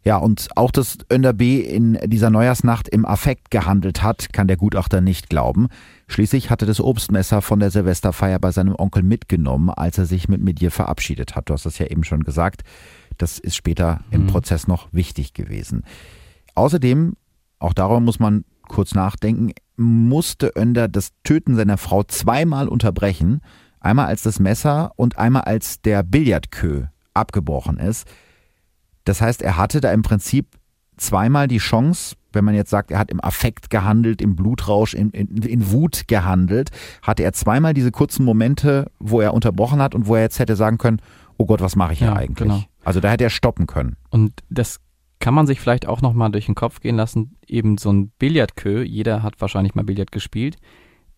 [0.05, 1.59] Ja, und auch, dass Önder B.
[1.59, 5.67] in dieser Neujahrsnacht im Affekt gehandelt hat, kann der Gutachter nicht glauben.
[6.07, 10.41] Schließlich hatte das Obstmesser von der Silvesterfeier bei seinem Onkel mitgenommen, als er sich mit
[10.41, 11.49] Medje verabschiedet hat.
[11.49, 12.63] Du hast das ja eben schon gesagt.
[13.19, 14.27] Das ist später im Mhm.
[14.29, 15.83] Prozess noch wichtig gewesen.
[16.55, 17.15] Außerdem,
[17.59, 23.41] auch darüber muss man kurz nachdenken, musste Önder das Töten seiner Frau zweimal unterbrechen.
[23.87, 28.07] Einmal als das Messer und einmal als der Billardkö abgebrochen ist.
[29.05, 30.49] Das heißt, er hatte da im Prinzip
[30.97, 35.11] zweimal die Chance, wenn man jetzt sagt, er hat im Affekt gehandelt, im Blutrausch, in,
[35.11, 36.71] in, in Wut gehandelt,
[37.03, 40.57] hatte er zweimal diese kurzen Momente, wo er unterbrochen hat und wo er jetzt hätte
[40.57, 41.01] sagen können,
[41.37, 42.49] oh Gott, was mache ich hier Ja, eigentlich?
[42.49, 42.65] genau.
[42.85, 43.97] Also da hätte er stoppen können.
[44.11, 44.81] Und das
[45.21, 47.37] kann man sich vielleicht auch nochmal durch den Kopf gehen lassen.
[47.47, 50.57] Eben so ein Billardkö, jeder hat wahrscheinlich mal Billard gespielt.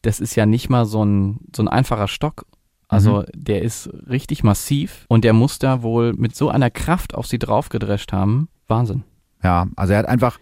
[0.03, 2.47] Das ist ja nicht mal so ein, so ein einfacher Stock.
[2.89, 7.27] Also der ist richtig massiv und der muss da wohl mit so einer Kraft auf
[7.27, 8.49] sie draufgedrescht haben.
[8.67, 9.05] Wahnsinn.
[9.43, 10.39] Ja, also er hat einfach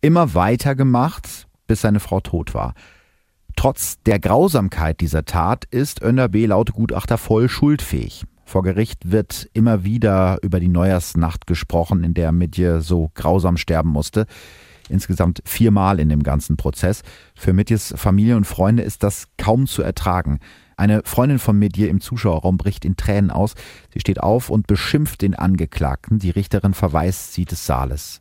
[0.00, 2.74] immer weiter gemacht, bis seine Frau tot war.
[3.56, 6.46] Trotz der Grausamkeit dieser Tat ist Önder B.
[6.46, 8.24] laut Gutachter voll schuldfähig.
[8.44, 13.90] Vor Gericht wird immer wieder über die Neujahrsnacht gesprochen, in der Midje so grausam sterben
[13.90, 14.26] musste.
[14.88, 17.02] Insgesamt viermal in dem ganzen Prozess.
[17.34, 20.38] Für Midjes Familie und Freunde ist das kaum zu ertragen.
[20.76, 23.54] Eine Freundin von Midje im Zuschauerraum bricht in Tränen aus.
[23.92, 26.18] Sie steht auf und beschimpft den Angeklagten.
[26.18, 28.20] Die Richterin verweist sie des Saales.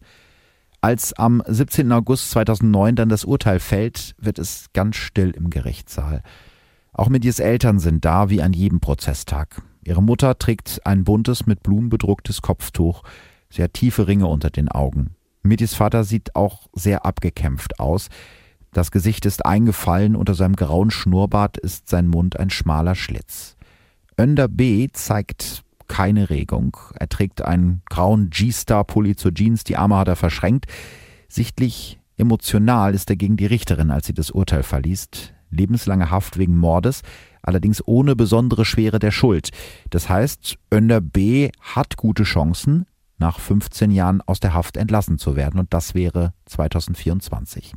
[0.79, 1.91] Als am 17.
[1.91, 6.21] August 2009 dann das Urteil fällt, wird es ganz still im Gerichtssaal.
[6.93, 9.61] Auch Midjes Eltern sind da, wie an jedem Prozesstag.
[9.83, 13.03] Ihre Mutter trägt ein buntes, mit Blumen bedrucktes Kopftuch.
[13.49, 15.15] Sie hat tiefe Ringe unter den Augen.
[15.43, 18.09] Midjes Vater sieht auch sehr abgekämpft aus.
[18.75, 23.55] Das Gesicht ist eingefallen, unter seinem grauen Schnurrbart ist sein Mund ein schmaler Schlitz.
[24.19, 24.89] Önder B.
[24.91, 26.75] zeigt keine Regung.
[26.99, 30.65] Er trägt einen grauen G-Star-Pulli zur Jeans, die Arme hat er verschränkt.
[31.29, 35.33] Sichtlich emotional ist dagegen die Richterin, als sie das Urteil verliest.
[35.51, 37.01] Lebenslange Haft wegen Mordes,
[37.43, 39.51] allerdings ohne besondere Schwere der Schuld.
[39.89, 41.49] Das heißt, Önder B.
[41.61, 42.87] hat gute Chancen,
[43.19, 47.73] nach 15 Jahren aus der Haft entlassen zu werden und das wäre 2024.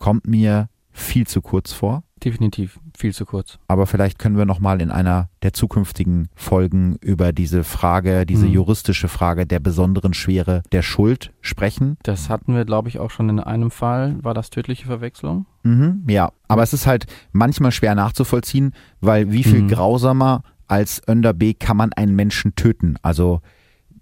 [0.00, 3.58] Kommt mir viel zu kurz vor, Definitiv viel zu kurz.
[3.68, 8.46] aber vielleicht können wir noch mal in einer der zukünftigen Folgen über diese Frage, diese
[8.46, 8.52] Mhm.
[8.52, 11.96] juristische Frage der besonderen Schwere der Schuld sprechen.
[12.02, 14.16] Das hatten wir, glaube ich, auch schon in einem Fall.
[14.22, 15.46] War das tödliche Verwechslung?
[15.62, 19.68] Mhm, ja, aber es ist halt manchmal schwer nachzuvollziehen, weil wie viel Mhm.
[19.68, 22.96] grausamer als Önder B kann man einen Menschen töten?
[23.02, 23.40] Also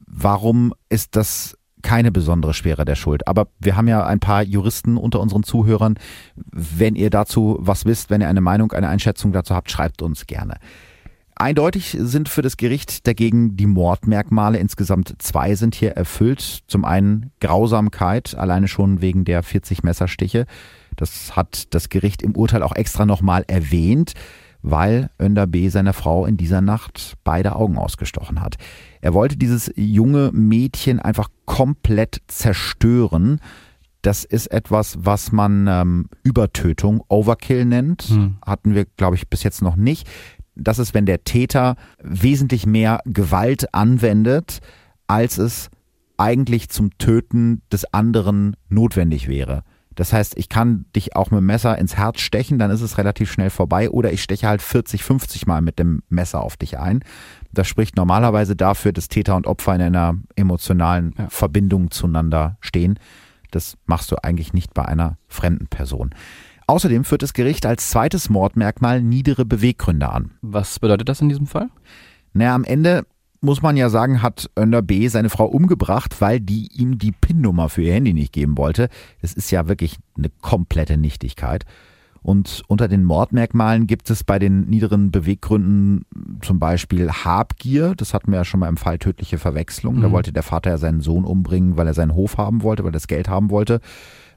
[0.06, 3.26] warum ist das keine besondere Schwere der Schuld?
[3.28, 5.98] Aber wir haben ja ein paar Juristen unter unseren Zuhörern.
[6.36, 10.26] Wenn ihr dazu was wisst, wenn ihr eine Meinung, eine Einschätzung dazu habt, schreibt uns
[10.26, 10.56] gerne.
[11.40, 14.58] Eindeutig sind für das Gericht dagegen die Mordmerkmale.
[14.58, 16.64] Insgesamt zwei sind hier erfüllt.
[16.66, 20.46] Zum einen Grausamkeit, alleine schon wegen der 40 Messerstiche.
[20.96, 24.14] Das hat das Gericht im Urteil auch extra nochmal erwähnt,
[24.62, 25.68] weil Önder B.
[25.68, 28.56] seiner Frau in dieser Nacht beide Augen ausgestochen hat.
[29.00, 33.40] Er wollte dieses junge Mädchen einfach komplett zerstören.
[34.02, 38.02] Das ist etwas, was man ähm, Übertötung, Overkill nennt.
[38.02, 38.36] Hm.
[38.44, 40.08] Hatten wir, glaube ich, bis jetzt noch nicht.
[40.54, 44.58] Das ist, wenn der Täter wesentlich mehr Gewalt anwendet,
[45.06, 45.70] als es
[46.16, 49.62] eigentlich zum Töten des anderen notwendig wäre.
[49.98, 52.98] Das heißt, ich kann dich auch mit dem Messer ins Herz stechen, dann ist es
[52.98, 53.90] relativ schnell vorbei.
[53.90, 57.02] Oder ich steche halt 40, 50 Mal mit dem Messer auf dich ein.
[57.50, 61.28] Das spricht normalerweise dafür, dass Täter und Opfer in einer emotionalen ja.
[61.30, 63.00] Verbindung zueinander stehen.
[63.50, 66.14] Das machst du eigentlich nicht bei einer fremden Person.
[66.68, 70.30] Außerdem führt das Gericht als zweites Mordmerkmal niedere Beweggründe an.
[70.42, 71.70] Was bedeutet das in diesem Fall?
[72.34, 73.04] Naja, am Ende
[73.40, 75.08] muss man ja sagen, hat Önder B.
[75.08, 78.88] seine Frau umgebracht, weil die ihm die PIN-Nummer für ihr Handy nicht geben wollte.
[79.22, 81.64] Das ist ja wirklich eine komplette Nichtigkeit.
[82.20, 86.04] Und unter den Mordmerkmalen gibt es bei den niederen Beweggründen
[86.42, 87.94] zum Beispiel Habgier.
[87.96, 89.96] Das hatten wir ja schon mal im Fall tödliche Verwechslung.
[89.96, 90.02] Mhm.
[90.02, 92.90] Da wollte der Vater ja seinen Sohn umbringen, weil er seinen Hof haben wollte, weil
[92.90, 93.80] er das Geld haben wollte.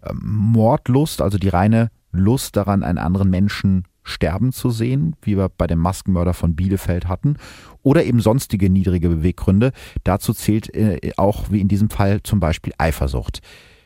[0.03, 5.49] Ähm, Mordlust, also die reine Lust daran, einen anderen Menschen sterben zu sehen, wie wir
[5.49, 7.35] bei dem Maskenmörder von Bielefeld hatten,
[7.83, 9.71] oder eben sonstige niedrige Beweggründe.
[10.03, 13.41] Dazu zählt äh, auch, wie in diesem Fall, zum Beispiel Eifersucht.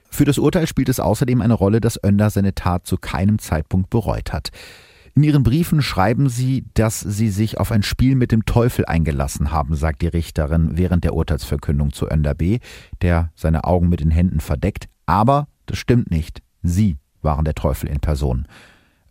[0.10, 3.90] Für das Urteil spielt es außerdem eine Rolle, dass Önder seine Tat zu keinem Zeitpunkt
[3.90, 4.50] bereut hat.
[5.14, 9.52] In ihren Briefen schreiben sie, dass sie sich auf ein Spiel mit dem Teufel eingelassen
[9.52, 12.60] haben, sagt die Richterin während der Urteilsverkündung zu Önder B.,
[13.02, 14.88] der seine Augen mit den Händen verdeckt.
[15.06, 16.42] Aber das stimmt nicht.
[16.64, 18.46] Sie waren der Teufel in Person.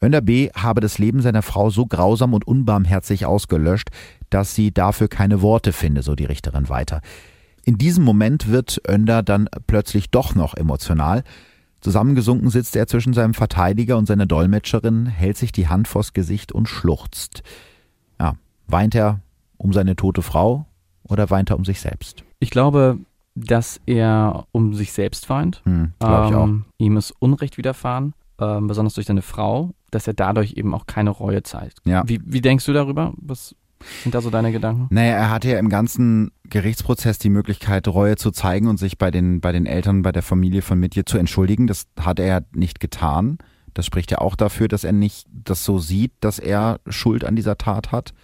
[0.02, 0.50] Önder B.
[0.54, 3.88] habe das Leben seiner Frau so grausam und unbarmherzig ausgelöscht,
[4.34, 7.02] dass sie dafür keine Worte finde, so die Richterin weiter.
[7.64, 11.22] In diesem Moment wird Önder dann plötzlich doch noch emotional.
[11.80, 16.50] Zusammengesunken sitzt er zwischen seinem Verteidiger und seiner Dolmetscherin, hält sich die Hand vors Gesicht
[16.50, 17.44] und schluchzt.
[18.20, 18.34] Ja,
[18.66, 19.20] weint er
[19.56, 20.66] um seine tote Frau
[21.04, 22.24] oder weint er um sich selbst?
[22.40, 22.98] Ich glaube,
[23.36, 25.62] dass er um sich selbst weint.
[25.64, 26.48] Hm, ähm, ich auch.
[26.78, 31.10] Ihm ist Unrecht widerfahren, ähm, besonders durch seine Frau, dass er dadurch eben auch keine
[31.10, 31.78] Reue zeigt.
[31.84, 32.02] Ja.
[32.04, 33.12] Wie, wie denkst du darüber?
[33.16, 33.54] Was
[34.02, 34.86] sind da so deine Gedanken?
[34.90, 39.10] Naja, er hatte ja im ganzen Gerichtsprozess die Möglichkeit, Reue zu zeigen und sich bei
[39.10, 41.66] den, bei den Eltern, bei der Familie von Mitje zu entschuldigen.
[41.66, 43.38] Das hat er nicht getan.
[43.72, 47.36] Das spricht ja auch dafür, dass er nicht das so sieht, dass er Schuld an
[47.36, 48.14] dieser Tat hat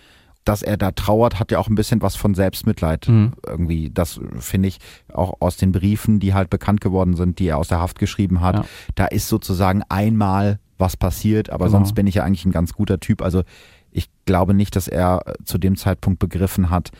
[0.44, 3.32] dass er da trauert, hat ja auch ein bisschen was von Selbstmitleid mhm.
[3.46, 3.90] irgendwie.
[3.90, 4.78] Das finde ich
[5.12, 8.40] auch aus den Briefen, die halt bekannt geworden sind, die er aus der Haft geschrieben
[8.40, 8.56] hat.
[8.56, 8.64] Ja.
[8.94, 11.78] Da ist sozusagen einmal was passiert, aber genau.
[11.78, 13.20] sonst bin ich ja eigentlich ein ganz guter Typ.
[13.20, 13.42] Also
[13.92, 16.90] ich glaube nicht, dass er zu dem Zeitpunkt begriffen hat,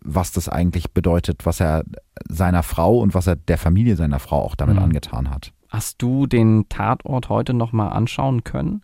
[0.00, 1.84] was das eigentlich bedeutet, was er
[2.28, 4.82] seiner Frau und was er der Familie seiner Frau auch damit mhm.
[4.82, 5.52] angetan hat.
[5.68, 8.82] Hast du den Tatort heute nochmal anschauen können?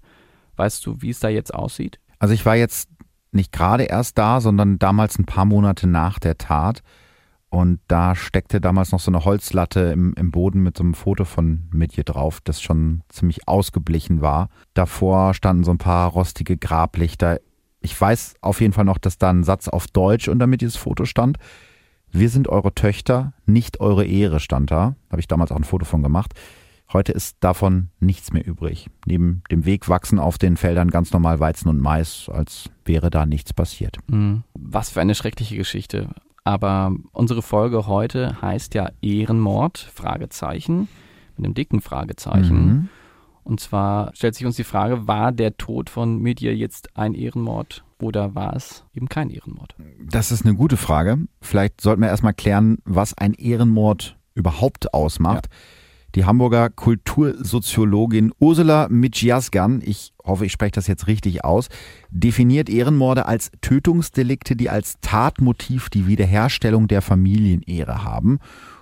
[0.56, 1.98] Weißt du, wie es da jetzt aussieht?
[2.18, 2.88] Also ich war jetzt
[3.32, 6.82] nicht gerade erst da, sondern damals ein paar Monate nach der Tat.
[7.48, 11.24] Und da steckte damals noch so eine Holzlatte im, im Boden mit so einem Foto
[11.24, 14.48] von Mitje drauf, das schon ziemlich ausgeblichen war.
[14.72, 17.40] Davor standen so ein paar rostige Grablichter.
[17.82, 21.04] Ich weiß auf jeden Fall noch, dass da ein Satz auf Deutsch unter Mitjes Foto
[21.04, 21.38] stand.
[22.10, 24.94] Wir sind eure Töchter, nicht eure Ehre stand da.
[25.10, 26.34] Habe ich damals auch ein Foto von gemacht.
[26.92, 28.88] Heute ist davon nichts mehr übrig.
[29.06, 33.24] Neben dem Weg wachsen auf den Feldern ganz normal Weizen und Mais, als wäre da
[33.24, 33.96] nichts passiert.
[34.08, 34.42] Mhm.
[34.54, 36.10] Was für eine schreckliche Geschichte.
[36.44, 40.88] Aber unsere Folge heute heißt ja Ehrenmord, Fragezeichen,
[41.36, 42.66] mit einem dicken Fragezeichen.
[42.66, 42.88] Mhm.
[43.44, 47.84] Und zwar stellt sich uns die Frage, war der Tod von Media jetzt ein Ehrenmord
[48.00, 49.74] oder war es eben kein Ehrenmord?
[50.10, 51.18] Das ist eine gute Frage.
[51.40, 55.48] Vielleicht sollten wir erstmal klären, was ein Ehrenmord überhaupt ausmacht.
[55.50, 55.56] Ja.
[56.14, 61.68] Die Hamburger Kultursoziologin Ursula Mitschiasgan, ich hoffe, ich spreche das jetzt richtig aus,
[62.10, 68.40] definiert Ehrenmorde als Tötungsdelikte, die als Tatmotiv die Wiederherstellung der Familienehre haben.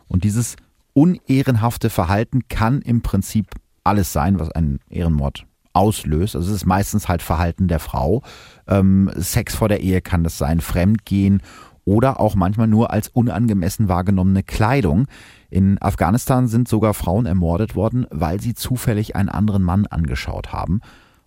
[0.09, 0.57] Und dieses
[0.93, 3.47] unehrenhafte Verhalten kann im Prinzip
[3.85, 6.37] alles sein, was einen Ehrenmord auslöst.
[6.37, 8.23] Also es ist meistens halt Verhalten der Frau.
[8.67, 11.43] Ähm, Sex vor der Ehe kann das sein, Fremdgehen
[11.85, 15.07] oder auch manchmal nur als unangemessen wahrgenommene Kleidung.
[15.49, 20.81] In Afghanistan sind sogar Frauen ermordet worden, weil sie zufällig einen anderen Mann angeschaut haben.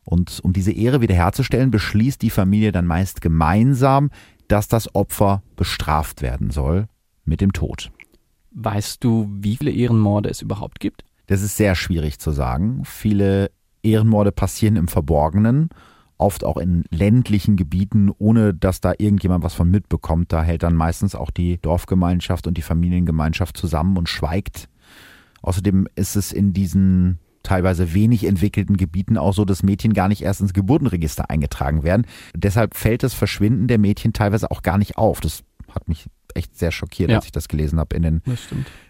[0.06, 4.10] Und um diese Ehre wiederherzustellen, beschließt die Familie dann meist gemeinsam,
[4.48, 6.88] dass das Opfer bestraft werden soll
[7.26, 7.92] mit dem Tod.
[8.52, 11.06] Weißt du, wie viele Ehrenmorde es überhaupt gibt?
[11.28, 12.84] Das ist sehr schwierig zu sagen.
[12.86, 15.70] Viele Ehrenmorde passieren im Verborgenen
[16.18, 20.32] oft auch in ländlichen Gebieten, ohne dass da irgendjemand was von mitbekommt.
[20.32, 24.70] Da hält dann meistens auch die Dorfgemeinschaft und die Familiengemeinschaft zusammen und schweigt.
[25.42, 30.22] Außerdem ist es in diesen teilweise wenig entwickelten Gebieten auch so, dass Mädchen gar nicht
[30.22, 32.08] erst ins Geburtenregister eingetragen werden.
[32.34, 35.20] Deshalb fällt das Verschwinden der Mädchen teilweise auch gar nicht auf.
[35.20, 37.18] Das hat mich echt sehr schockiert, ja.
[37.18, 38.40] als ich das gelesen habe in den das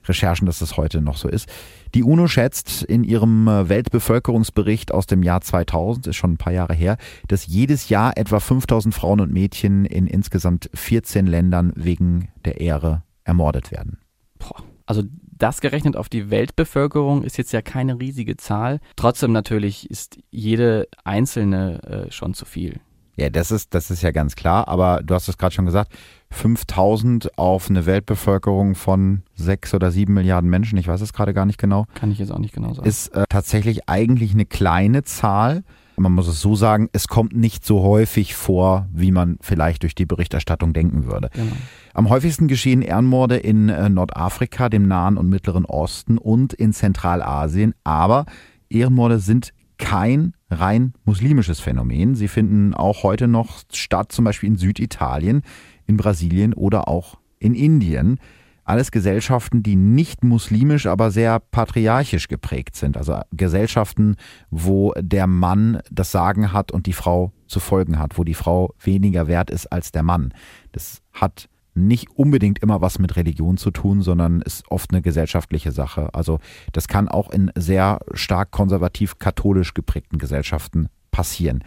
[0.06, 1.48] Recherchen, dass das heute noch so ist.
[1.94, 6.54] Die UNO schätzt in ihrem äh, Weltbevölkerungsbericht aus dem Jahr 2000, ist schon ein paar
[6.54, 12.30] Jahre her, dass jedes Jahr etwa 5000 Frauen und Mädchen in insgesamt 14 Ländern wegen
[12.46, 14.00] der Ehre ermordet werden.
[14.40, 14.64] Boah.
[14.86, 15.04] Also
[15.44, 18.80] das gerechnet auf die Weltbevölkerung ist jetzt ja keine riesige Zahl.
[18.96, 22.80] Trotzdem natürlich ist jede einzelne äh, schon zu viel.
[23.16, 25.94] Ja, das ist, das ist ja ganz klar, aber du hast es gerade schon gesagt,
[26.32, 31.46] 5000 auf eine Weltbevölkerung von sechs oder sieben Milliarden Menschen, ich weiß es gerade gar
[31.46, 31.86] nicht genau.
[31.94, 32.88] Kann ich jetzt auch nicht genau sagen.
[32.88, 35.64] Ist äh, tatsächlich eigentlich eine kleine Zahl.
[35.96, 39.94] Man muss es so sagen, es kommt nicht so häufig vor, wie man vielleicht durch
[39.94, 41.30] die Berichterstattung denken würde.
[41.34, 41.54] Genau.
[41.94, 47.76] Am häufigsten geschehen Ehrenmorde in äh, Nordafrika, dem Nahen und Mittleren Osten und in Zentralasien.
[47.84, 48.26] Aber
[48.70, 52.16] Ehrenmorde sind kein rein muslimisches Phänomen.
[52.16, 55.42] Sie finden auch heute noch statt, zum Beispiel in Süditalien,
[55.86, 58.18] in Brasilien oder auch in Indien.
[58.64, 62.96] Alles Gesellschaften, die nicht muslimisch, aber sehr patriarchisch geprägt sind.
[62.96, 64.16] Also Gesellschaften,
[64.50, 68.74] wo der Mann das Sagen hat und die Frau zu folgen hat, wo die Frau
[68.80, 70.34] weniger wert ist als der Mann.
[70.72, 75.72] Das hat nicht unbedingt immer was mit Religion zu tun, sondern ist oft eine gesellschaftliche
[75.72, 76.14] Sache.
[76.14, 76.40] Also
[76.72, 81.64] das kann auch in sehr stark konservativ katholisch geprägten Gesellschaften passieren.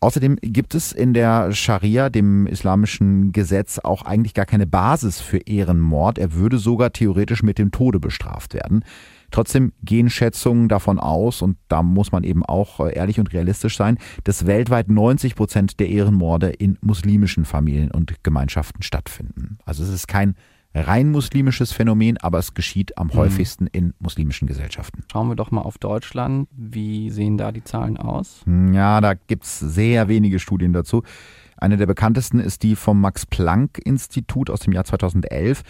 [0.00, 5.38] Außerdem gibt es in der Scharia, dem islamischen Gesetz, auch eigentlich gar keine Basis für
[5.38, 6.18] Ehrenmord.
[6.18, 8.84] Er würde sogar theoretisch mit dem Tode bestraft werden.
[9.32, 13.76] Trotzdem gehen Schätzungen davon aus, und da muss man eben auch äh, ehrlich und realistisch
[13.76, 19.58] sein, dass weltweit 90 Prozent der Ehrenmorde in muslimischen Familien und Gemeinschaften stattfinden.
[19.64, 20.36] Also es ist kein
[20.74, 23.14] rein muslimisches Phänomen, aber es geschieht am mhm.
[23.14, 25.04] häufigsten in muslimischen Gesellschaften.
[25.10, 26.48] Schauen wir doch mal auf Deutschland.
[26.52, 28.42] Wie sehen da die Zahlen aus?
[28.44, 31.02] Hm, ja, da gibt es sehr wenige Studien dazu.
[31.56, 35.62] Eine der bekanntesten ist die vom Max-Planck-Institut aus dem Jahr 2011.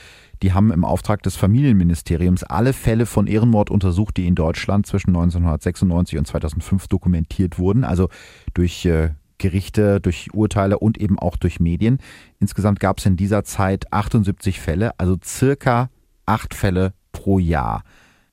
[0.43, 5.11] Die haben im Auftrag des Familienministeriums alle Fälle von Ehrenmord untersucht, die in Deutschland zwischen
[5.11, 7.85] 1996 und 2005 dokumentiert wurden.
[7.85, 8.09] Also
[8.55, 11.99] durch äh, Gerichte, durch Urteile und eben auch durch Medien.
[12.39, 15.91] Insgesamt gab es in dieser Zeit 78 Fälle, also circa
[16.27, 17.83] acht Fälle pro Jahr.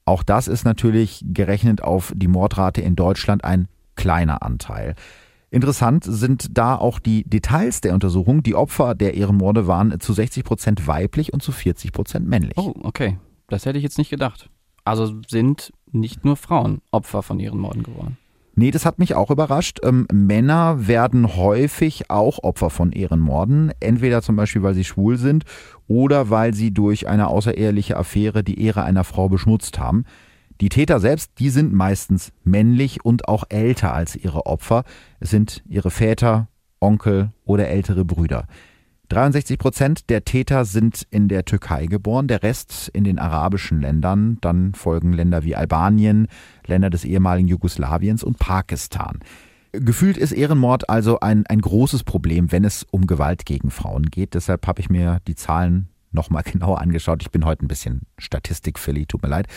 [0.05, 4.95] Auch das ist natürlich gerechnet auf die Mordrate in Deutschland ein kleiner Anteil.
[5.51, 8.43] Interessant sind da auch die Details der Untersuchung.
[8.43, 12.57] Die Opfer der Ehrenmorde waren zu 60 Prozent weiblich und zu 40 Prozent männlich.
[12.57, 13.17] Oh, okay.
[13.47, 14.49] Das hätte ich jetzt nicht gedacht.
[14.85, 18.17] Also sind nicht nur Frauen Opfer von Ehrenmorden geworden.
[18.55, 19.79] Nee, das hat mich auch überrascht.
[19.83, 25.45] Ähm, Männer werden häufig auch Opfer von Ehrenmorden, entweder zum Beispiel, weil sie schwul sind
[25.87, 30.03] oder weil sie durch eine außereheliche Affäre die Ehre einer Frau beschmutzt haben.
[30.61, 34.83] Die Täter selbst, die sind meistens männlich und auch älter als ihre Opfer.
[35.21, 36.49] Es sind ihre Väter,
[36.81, 38.45] Onkel oder ältere Brüder.
[39.07, 44.37] 63 Prozent der Täter sind in der Türkei geboren, der Rest in den arabischen Ländern.
[44.41, 46.27] Dann folgen Länder wie Albanien,
[46.67, 49.19] Länder des ehemaligen Jugoslawiens und Pakistan.
[49.71, 54.33] Gefühlt ist Ehrenmord also ein, ein großes Problem, wenn es um Gewalt gegen Frauen geht.
[54.33, 57.21] Deshalb habe ich mir die Zahlen nochmal genauer angeschaut.
[57.21, 59.47] Ich bin heute ein bisschen Statistik-Philly, tut mir leid.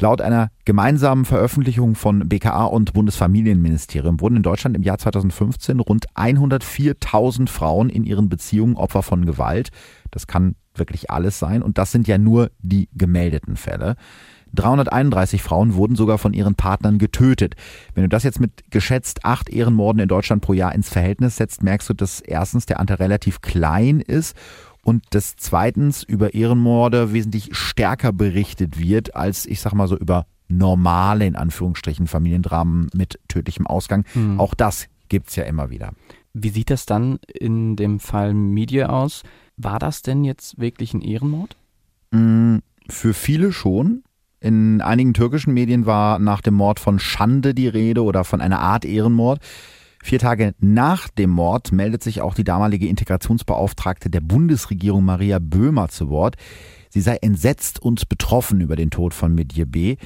[0.00, 6.06] Laut einer gemeinsamen Veröffentlichung von BKA und Bundesfamilienministerium wurden in Deutschland im Jahr 2015 rund
[6.14, 9.68] 104.000 Frauen in ihren Beziehungen Opfer von Gewalt.
[10.10, 13.96] Das kann wirklich alles sein und das sind ja nur die gemeldeten Fälle.
[14.54, 17.54] 331 Frauen wurden sogar von ihren Partnern getötet.
[17.94, 21.62] Wenn du das jetzt mit geschätzt acht Ehrenmorden in Deutschland pro Jahr ins Verhältnis setzt,
[21.62, 24.34] merkst du, dass erstens der Anteil relativ klein ist
[24.82, 30.26] und dass zweitens über Ehrenmorde wesentlich stärker berichtet wird, als ich sag mal so über
[30.48, 34.04] normale, in Anführungsstrichen, Familiendramen mit tödlichem Ausgang.
[34.14, 34.40] Mhm.
[34.40, 35.92] Auch das gibt's ja immer wieder.
[36.32, 39.22] Wie sieht das dann in dem Fall Media aus?
[39.56, 41.56] War das denn jetzt wirklich ein Ehrenmord?
[42.12, 44.02] Mm, für viele schon.
[44.40, 48.60] In einigen türkischen Medien war nach dem Mord von Schande die Rede oder von einer
[48.60, 49.40] Art Ehrenmord.
[50.02, 55.88] Vier Tage nach dem Mord meldet sich auch die damalige Integrationsbeauftragte der Bundesregierung Maria Böhmer
[55.88, 56.36] zu Wort.
[56.88, 59.96] Sie sei entsetzt und betroffen über den Tod von Medje B.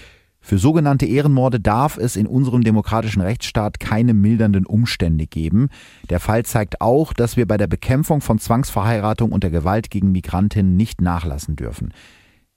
[0.40, 5.68] Für sogenannte Ehrenmorde darf es in unserem demokratischen Rechtsstaat keine mildernden Umstände geben.
[6.11, 10.12] Der Fall zeigt auch, dass wir bei der Bekämpfung von Zwangsverheiratung und der Gewalt gegen
[10.12, 11.95] Migrantinnen nicht nachlassen dürfen.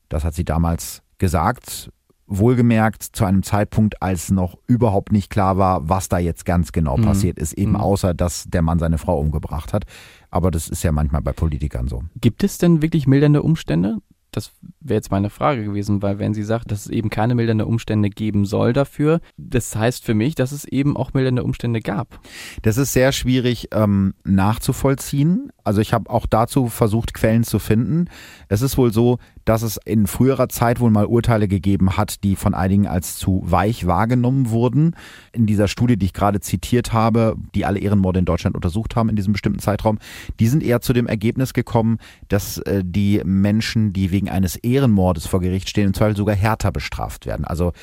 [0.09, 1.89] Das hat sie damals gesagt
[2.28, 6.97] Wohlgemerkt zu einem Zeitpunkt, als noch überhaupt nicht klar war, was da jetzt ganz genau
[6.97, 7.03] mhm.
[7.03, 7.78] passiert ist, eben mhm.
[7.78, 9.86] außer, dass der Mann seine Frau umgebracht hat.
[10.30, 12.03] Aber das ist ja manchmal bei Politikern so.
[12.19, 13.97] Gibt es denn wirklich mildernde Umstände?
[14.32, 14.51] Das
[14.82, 18.09] wäre jetzt meine Frage gewesen, weil wenn sie sagt, dass es eben keine mildernde Umstände
[18.09, 22.19] geben soll dafür, das heißt für mich, dass es eben auch mildernde Umstände gab.
[22.61, 25.49] Das ist sehr schwierig ähm, nachzuvollziehen.
[25.68, 28.05] Also ich habe auch dazu versucht, Quellen zu finden.
[28.47, 32.38] Es ist wohl so, dass es in früherer Zeit wohl mal Urteile gegeben hat, die
[32.38, 34.95] von einigen als zu weich wahrgenommen wurden.
[35.34, 39.09] In dieser Studie, die ich gerade zitiert habe, die alle Ehrenmorde in Deutschland untersucht haben
[39.09, 39.99] in diesem bestimmten Zeitraum,
[40.39, 41.97] die sind eher zu dem Ergebnis gekommen,
[42.30, 46.72] dass äh, die Menschen, die wegen eines Ehrenmordes vor Gericht stehen, im Zweifel sogar härter
[46.72, 47.43] bestraft werden.
[47.43, 47.74] Also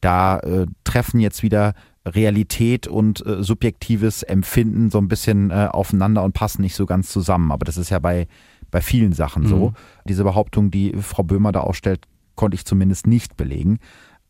[0.00, 1.74] da äh, treffen jetzt wieder
[2.06, 7.10] Realität und äh, subjektives Empfinden so ein bisschen äh, aufeinander und passen nicht so ganz
[7.10, 7.52] zusammen.
[7.52, 8.26] Aber das ist ja bei,
[8.70, 9.48] bei vielen Sachen mhm.
[9.48, 9.72] so.
[10.08, 13.78] Diese Behauptung, die Frau Böhmer da aufstellt, konnte ich zumindest nicht belegen.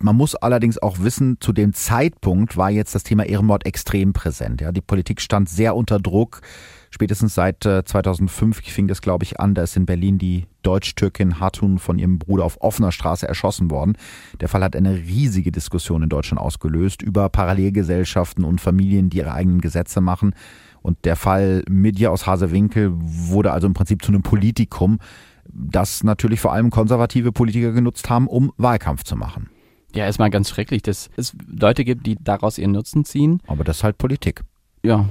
[0.00, 4.60] Man muss allerdings auch wissen, zu dem Zeitpunkt war jetzt das Thema Ehrenmord extrem präsent.
[4.60, 6.40] Ja, die Politik stand sehr unter Druck.
[6.98, 9.54] Spätestens seit 2005 äh, fing das, glaube ich, an.
[9.54, 13.96] Da ist in Berlin die Deutsch-Türkin Hatun von ihrem Bruder auf offener Straße erschossen worden.
[14.40, 19.32] Der Fall hat eine riesige Diskussion in Deutschland ausgelöst über Parallelgesellschaften und Familien, die ihre
[19.32, 20.34] eigenen Gesetze machen.
[20.82, 24.98] Und der Fall Midja aus Hasewinkel wurde also im Prinzip zu einem Politikum,
[25.44, 29.50] das natürlich vor allem konservative Politiker genutzt haben, um Wahlkampf zu machen.
[29.94, 33.40] Ja, erstmal ganz schrecklich, dass es Leute gibt, die daraus ihren Nutzen ziehen.
[33.46, 34.42] Aber das ist halt Politik.
[34.88, 35.04] Ja,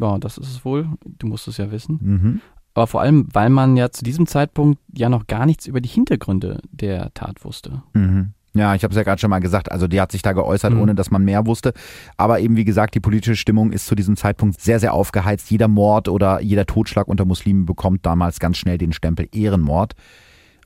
[0.00, 0.86] ja, das ist es wohl.
[1.18, 1.98] Du musst es ja wissen.
[2.02, 2.40] Mhm.
[2.74, 5.88] Aber vor allem, weil man ja zu diesem Zeitpunkt ja noch gar nichts über die
[5.88, 7.82] Hintergründe der Tat wusste.
[7.94, 8.32] Mhm.
[8.52, 9.72] Ja, ich habe es ja gerade schon mal gesagt.
[9.72, 10.80] Also die hat sich da geäußert, mhm.
[10.82, 11.72] ohne dass man mehr wusste.
[12.18, 15.50] Aber eben wie gesagt, die politische Stimmung ist zu diesem Zeitpunkt sehr, sehr aufgeheizt.
[15.50, 19.94] Jeder Mord oder jeder Totschlag unter Muslimen bekommt damals ganz schnell den Stempel Ehrenmord.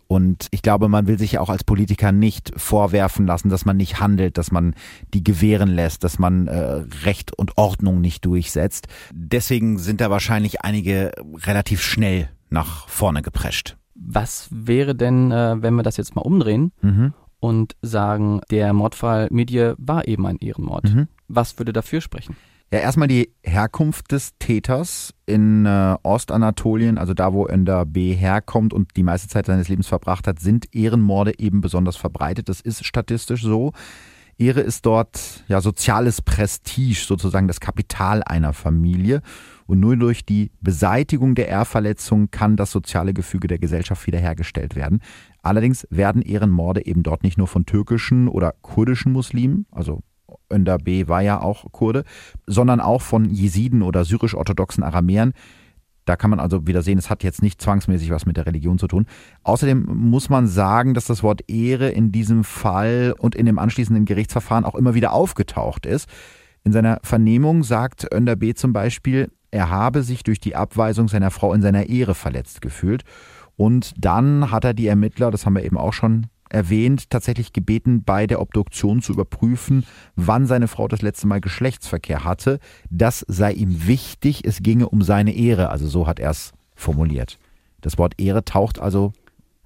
[0.09, 3.77] Und ich glaube, man will sich ja auch als Politiker nicht vorwerfen lassen, dass man
[3.77, 4.75] nicht handelt, dass man
[5.13, 8.89] die gewähren lässt, dass man äh, Recht und Ordnung nicht durchsetzt.
[9.13, 11.13] Deswegen sind da wahrscheinlich einige
[11.45, 13.77] relativ schnell nach vorne geprescht.
[13.95, 17.13] Was wäre denn, äh, wenn wir das jetzt mal umdrehen mhm.
[17.39, 20.85] und sagen, der Mordfall Medie war eben ein Ehrenmord?
[20.85, 21.09] Mhm.
[21.29, 22.35] Was würde dafür sprechen?
[22.71, 28.75] Ja, erstmal die Herkunft des Täters in äh, Ostanatolien, also da, wo Önder B herkommt
[28.75, 32.51] und die meiste Zeit seines Lebens verbracht hat, sind Ehrenmorde eben besonders verbreitet.
[32.51, 33.73] Das ist statistisch so.
[34.37, 39.23] Ehre ist dort ja soziales Prestige, sozusagen das Kapital einer Familie.
[39.67, 45.01] Und nur durch die Beseitigung der Ehrverletzung kann das soziale Gefüge der Gesellschaft wiederhergestellt werden.
[45.43, 50.03] Allerdings werden Ehrenmorde eben dort nicht nur von türkischen oder kurdischen Muslimen, also
[50.53, 51.09] Önder B.
[51.09, 52.05] war ja auch Kurde,
[52.47, 55.33] sondern auch von Jesiden oder syrisch-orthodoxen Aramäern.
[56.05, 58.79] Da kann man also wieder sehen, es hat jetzt nicht zwangsmäßig was mit der Religion
[58.79, 59.07] zu tun.
[59.43, 64.07] Außerdem muss man sagen, dass das Wort Ehre in diesem Fall und in dem anschließenden
[64.07, 66.09] Gerichtsverfahren auch immer wieder aufgetaucht ist.
[66.65, 68.55] In seiner Vernehmung sagt Önder B.
[68.55, 73.05] zum Beispiel, er habe sich durch die Abweisung seiner Frau in seiner Ehre verletzt gefühlt.
[73.57, 78.03] Und dann hat er die Ermittler, das haben wir eben auch schon erwähnt, tatsächlich gebeten,
[78.05, 79.85] bei der Obduktion zu überprüfen,
[80.17, 82.59] wann seine Frau das letzte Mal Geschlechtsverkehr hatte.
[82.91, 87.39] Das sei ihm wichtig, es ginge um seine Ehre, also so hat er es formuliert.
[87.81, 89.13] Das Wort Ehre taucht also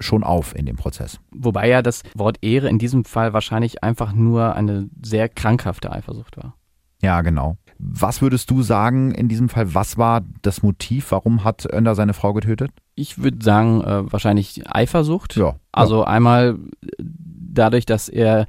[0.01, 1.21] schon auf in dem Prozess.
[1.31, 6.37] Wobei ja das Wort Ehre in diesem Fall wahrscheinlich einfach nur eine sehr krankhafte Eifersucht
[6.37, 6.55] war.
[7.01, 7.57] Ja, genau.
[7.79, 9.75] Was würdest du sagen in diesem Fall?
[9.75, 11.11] Was war das Motiv?
[11.11, 12.71] Warum hat Önder seine Frau getötet?
[13.03, 15.35] Ich würde sagen, äh, wahrscheinlich Eifersucht.
[15.35, 15.57] Ja.
[15.73, 16.07] Also ja.
[16.07, 16.57] einmal
[16.99, 18.47] dadurch, dass er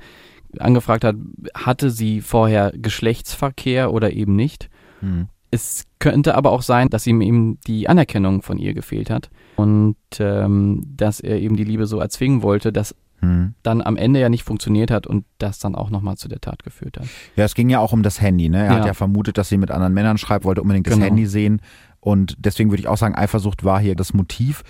[0.59, 1.15] angefragt hat,
[1.55, 4.69] hatte sie vorher Geschlechtsverkehr oder eben nicht.
[4.99, 5.27] Hm.
[5.49, 9.97] Es könnte aber auch sein, dass ihm eben die Anerkennung von ihr gefehlt hat und
[10.19, 13.55] ähm, dass er eben die Liebe so erzwingen wollte, dass hm.
[13.63, 16.63] dann am Ende ja nicht funktioniert hat und das dann auch nochmal zu der Tat
[16.63, 17.07] geführt hat.
[17.35, 18.49] Ja, es ging ja auch um das Handy.
[18.49, 18.59] Ne?
[18.59, 18.75] Er ja.
[18.77, 21.07] hat ja vermutet, dass sie mit anderen Männern schreibt, wollte unbedingt das genau.
[21.07, 21.59] Handy sehen.
[22.03, 24.63] Und deswegen würde ich auch sagen, Eifersucht war hier das Motiv.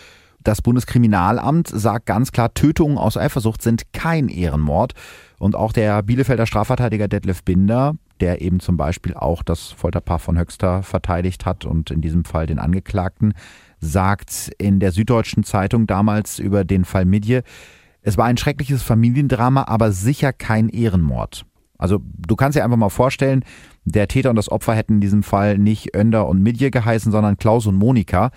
[0.43, 4.93] Das Bundeskriminalamt sagt ganz klar, Tötungen aus Eifersucht sind kein Ehrenmord.
[5.39, 10.37] Und auch der Bielefelder Strafverteidiger Detlef Binder, der eben zum Beispiel auch das Folterpaar von
[10.37, 13.33] Höxter verteidigt hat und in diesem Fall den Angeklagten,
[13.79, 17.43] sagt in der Süddeutschen Zeitung damals über den Fall Midje,
[18.03, 21.45] es war ein schreckliches Familiendrama, aber sicher kein Ehrenmord.
[21.83, 23.43] Also du kannst dir einfach mal vorstellen,
[23.83, 27.35] der Täter und das Opfer hätten in diesem Fall nicht Önder und Midje geheißen, sondern
[27.35, 28.31] Klaus und Monika.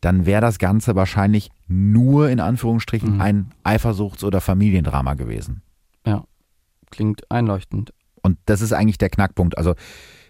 [0.00, 3.20] Dann wäre das Ganze wahrscheinlich nur in Anführungsstrichen mhm.
[3.20, 5.62] ein Eifersuchts- oder Familiendrama gewesen.
[6.06, 6.22] Ja,
[6.92, 7.92] klingt einleuchtend.
[8.22, 9.58] Und das ist eigentlich der Knackpunkt.
[9.58, 9.74] Also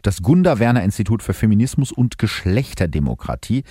[0.01, 3.65] das Gunda Werner Institut für Feminismus und Geschlechterdemokratie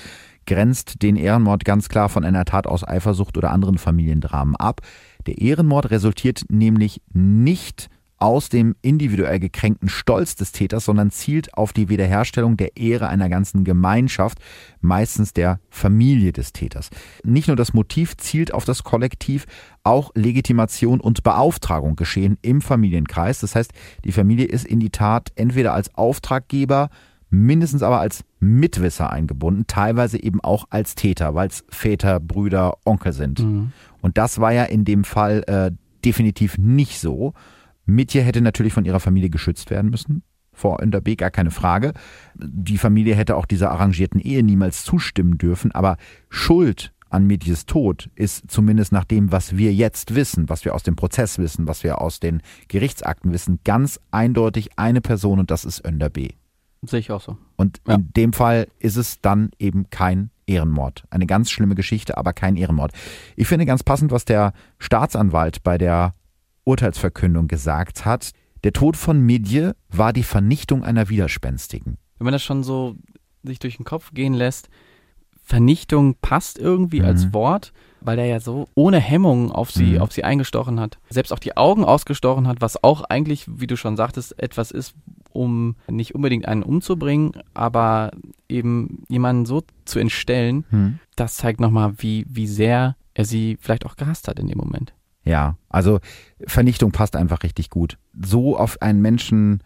[0.45, 4.81] grenzt den Ehrenmord ganz klar von einer Tat aus Eifersucht oder anderen Familiendramen ab.
[5.25, 7.89] Der Ehrenmord resultiert nämlich nicht
[8.24, 13.28] aus dem individuell gekränkten Stolz des Täters, sondern zielt auf die Wiederherstellung der Ehre einer
[13.28, 14.38] ganzen Gemeinschaft,
[14.80, 16.89] meistens der Familie des Täters.
[17.26, 19.45] Nicht nur das Motiv zielt auf das Kollektiv,
[19.84, 23.41] auch Legitimation und Beauftragung geschehen im Familienkreis.
[23.41, 23.74] Das heißt,
[24.05, 26.91] die Familie ist in die Tat entweder als Auftraggeber,
[27.30, 33.11] mindestens aber als Mitwisser eingebunden, teilweise eben auch als Täter, weil es Väter, Brüder, Onkel
[33.11, 33.39] sind.
[33.39, 33.74] Mhm.
[34.01, 35.71] Und das war ja in dem Fall äh,
[36.05, 37.34] definitiv nicht so.
[37.86, 40.23] Mitje hätte natürlich von ihrer Familie geschützt werden müssen.
[40.51, 41.93] Vor NRB gar keine Frage.
[42.36, 45.97] Die Familie hätte auch dieser arrangierten Ehe niemals zustimmen dürfen, aber
[46.29, 50.84] Schuld an Mitjes Tod ist zumindest nach dem, was wir jetzt wissen, was wir aus
[50.84, 55.63] dem Prozess wissen, was wir aus den Gerichtsakten wissen, ganz eindeutig eine Person und das
[55.63, 56.29] ist Önder B.
[56.81, 57.38] Sehe ich auch so.
[57.55, 57.95] Und ja.
[57.95, 61.03] in dem Fall ist es dann eben kein Ehrenmord.
[61.11, 62.91] Eine ganz schlimme Geschichte, aber kein Ehrenmord.
[63.36, 66.15] Ich finde ganz passend, was der Staatsanwalt bei der
[66.66, 68.32] Urteilsverkündung gesagt hat,
[68.64, 71.97] der Tod von Medje war die Vernichtung einer Widerspenstigen.
[72.18, 72.95] Wenn man das schon so
[73.43, 74.70] sich durch den Kopf gehen lässt,
[75.43, 77.05] Vernichtung passt irgendwie mhm.
[77.05, 80.01] als Wort, weil er ja so ohne Hemmung auf sie, mhm.
[80.01, 80.99] auf sie eingestochen hat.
[81.09, 84.95] Selbst auch die Augen ausgestochen hat, was auch eigentlich, wie du schon sagtest, etwas ist,
[85.32, 88.11] um nicht unbedingt einen umzubringen, aber
[88.47, 90.99] eben jemanden so zu entstellen, mhm.
[91.18, 94.93] das zeigt nochmal, wie, wie sehr er sie vielleicht auch gehasst hat in dem Moment.
[95.26, 95.99] Ja, also
[96.45, 97.97] Vernichtung passt einfach richtig gut.
[98.19, 99.63] So auf einen Menschen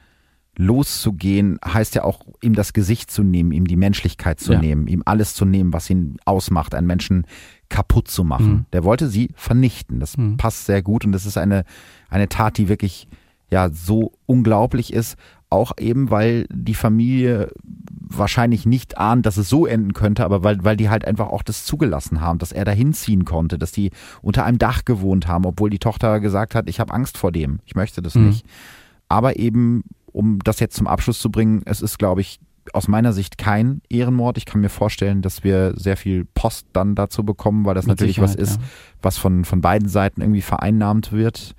[0.57, 4.59] loszugehen, heißt ja auch, ihm das Gesicht zu nehmen, ihm die Menschlichkeit zu ja.
[4.59, 7.25] nehmen, ihm alles zu nehmen, was ihn ausmacht, einen Menschen
[7.69, 8.49] kaputt zu machen.
[8.49, 8.65] Mhm.
[8.73, 9.99] Der wollte sie vernichten.
[9.99, 10.37] Das mhm.
[10.37, 11.63] passt sehr gut und das ist eine,
[12.09, 13.07] eine Tat, die wirklich
[13.51, 15.15] ja so unglaublich ist,
[15.49, 17.51] auch eben, weil die Familie
[18.09, 21.43] wahrscheinlich nicht ahnt, dass es so enden könnte, aber weil, weil die halt einfach auch
[21.43, 23.91] das zugelassen haben, dass er da hinziehen konnte, dass die
[24.21, 27.59] unter einem Dach gewohnt haben, obwohl die Tochter gesagt hat, ich habe Angst vor dem,
[27.65, 28.27] ich möchte das mhm.
[28.27, 28.45] nicht.
[29.09, 32.39] Aber eben, um das jetzt zum Abschluss zu bringen, es ist, glaube ich,
[32.73, 34.37] aus meiner Sicht kein Ehrenmord.
[34.37, 37.97] Ich kann mir vorstellen, dass wir sehr viel Post dann dazu bekommen, weil das Mit
[37.97, 38.67] natürlich was ist, ja.
[39.01, 41.55] was von, von beiden Seiten irgendwie vereinnahmt wird,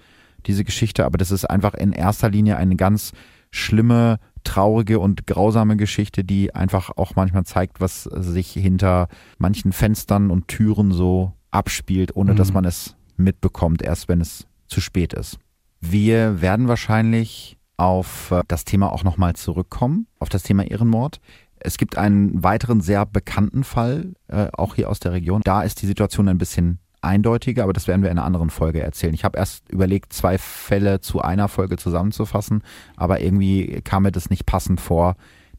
[0.46, 1.06] diese Geschichte.
[1.06, 3.12] Aber das ist einfach in erster Linie eine ganz
[3.50, 10.30] schlimme, traurige und grausame Geschichte, die einfach auch manchmal zeigt, was sich hinter manchen Fenstern
[10.30, 12.36] und Türen so abspielt, ohne mhm.
[12.36, 15.38] dass man es mitbekommt, erst wenn es zu spät ist.
[15.80, 21.20] Wir werden wahrscheinlich auf äh, das Thema auch nochmal zurückkommen, auf das Thema Ehrenmord.
[21.60, 25.40] Es gibt einen weiteren sehr bekannten Fall, äh, auch hier aus der Region.
[25.44, 28.82] Da ist die Situation ein bisschen eindeutiger, aber das werden wir in einer anderen Folge
[28.82, 29.14] erzählen.
[29.14, 32.62] Ich habe erst überlegt, zwei Fälle zu einer Folge zusammenzufassen,
[32.96, 35.16] aber irgendwie kam mir das nicht passend vor,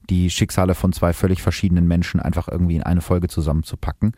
[0.10, 4.14] die Schicksale von zwei völlig verschiedenen Menschen einfach irgendwie in eine Folge zusammenzupacken.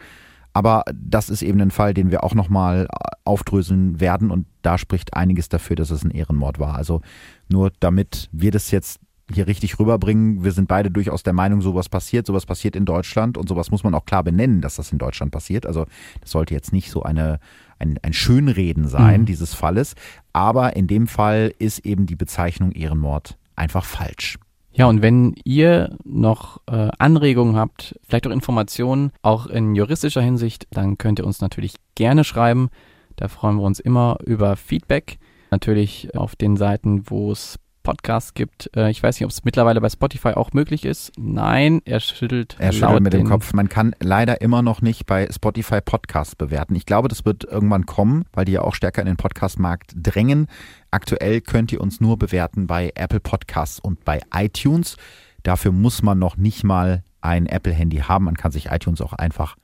[0.53, 2.88] Aber das ist eben ein Fall, den wir auch nochmal
[3.24, 6.76] aufdröseln werden und da spricht einiges dafür, dass es ein Ehrenmord war.
[6.76, 7.01] Also
[7.49, 8.99] nur damit wir das jetzt
[9.34, 10.43] hier richtig rüberbringen.
[10.43, 13.84] Wir sind beide durchaus der Meinung, sowas passiert, sowas passiert in Deutschland und sowas muss
[13.84, 15.65] man auch klar benennen, dass das in Deutschland passiert.
[15.65, 15.86] Also
[16.21, 17.39] das sollte jetzt nicht so eine,
[17.79, 19.25] ein, ein Schönreden sein, mhm.
[19.25, 19.95] dieses Falles.
[20.34, 24.38] Aber in dem Fall ist eben die Bezeichnung Ehrenmord einfach falsch.
[24.73, 30.67] Ja, und wenn ihr noch äh, Anregungen habt, vielleicht auch Informationen, auch in juristischer Hinsicht,
[30.71, 32.69] dann könnt ihr uns natürlich gerne schreiben.
[33.17, 35.17] Da freuen wir uns immer über Feedback.
[35.51, 37.59] Natürlich auf den Seiten, wo es
[37.91, 38.69] Podcasts gibt.
[38.73, 41.11] Äh, ich weiß nicht, ob es mittlerweile bei Spotify auch möglich ist.
[41.17, 42.55] Nein, er schüttelt.
[42.57, 43.51] Er schüttelt mit dem Kopf.
[43.51, 46.73] Man kann leider immer noch nicht bei Spotify Podcasts bewerten.
[46.75, 50.47] Ich glaube, das wird irgendwann kommen, weil die ja auch stärker in den Podcast-Markt drängen.
[50.89, 54.95] Aktuell könnt ihr uns nur bewerten bei Apple Podcasts und bei iTunes.
[55.43, 58.23] Dafür muss man noch nicht mal ein Apple-Handy haben.
[58.23, 59.57] Man kann sich iTunes auch einfach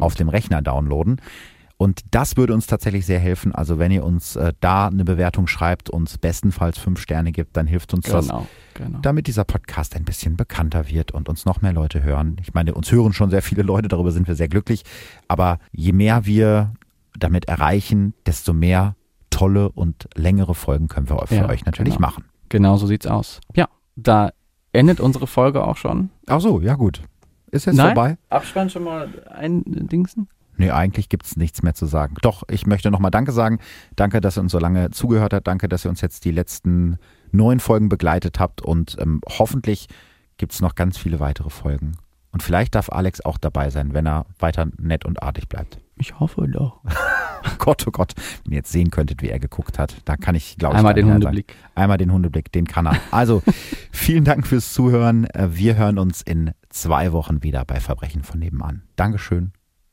[0.00, 1.20] auf dem Rechner downloaden.
[1.84, 3.54] Und das würde uns tatsächlich sehr helfen.
[3.54, 7.66] Also wenn ihr uns äh, da eine Bewertung schreibt, uns bestenfalls fünf Sterne gibt, dann
[7.66, 8.28] hilft uns genau, das,
[8.72, 9.00] genau.
[9.02, 12.38] damit dieser Podcast ein bisschen bekannter wird und uns noch mehr Leute hören.
[12.40, 14.82] Ich meine, uns hören schon sehr viele Leute, darüber sind wir sehr glücklich.
[15.28, 16.72] Aber je mehr wir
[17.18, 18.96] damit erreichen, desto mehr
[19.28, 22.08] tolle und längere Folgen können wir für ja, euch natürlich genau.
[22.08, 22.24] machen.
[22.48, 23.42] Genau so sieht's aus.
[23.54, 24.30] Ja, da
[24.72, 26.08] endet unsere Folge auch schon.
[26.28, 27.02] Ach so, ja gut.
[27.50, 27.94] Ist jetzt Nein?
[27.94, 28.16] vorbei?
[28.30, 30.28] Abspann schon mal ein Dingsen?
[30.56, 32.16] Nee, eigentlich gibt's nichts mehr zu sagen.
[32.22, 33.58] Doch, ich möchte nochmal Danke sagen.
[33.96, 35.46] Danke, dass ihr uns so lange zugehört habt.
[35.46, 36.98] Danke, dass ihr uns jetzt die letzten
[37.32, 38.62] neun Folgen begleitet habt.
[38.62, 39.88] Und ähm, hoffentlich
[40.36, 41.92] gibt's noch ganz viele weitere Folgen.
[42.34, 45.78] Und vielleicht darf Alex auch dabei sein, wenn er weiter nett und artig bleibt.
[45.96, 46.80] Ich hoffe doch.
[47.58, 50.56] Gott, oh Gott, wenn ihr jetzt sehen könntet, wie er geguckt hat, da kann ich,
[50.56, 51.52] glaube ich, einmal den Hundeblick.
[51.52, 51.72] Sagen.
[51.76, 52.96] Einmal den Hundeblick, den kann er.
[53.12, 53.42] Also,
[53.92, 55.28] vielen Dank fürs Zuhören.
[55.34, 58.82] Wir hören uns in zwei Wochen wieder bei Verbrechen von nebenan.
[58.96, 59.52] Dankeschön.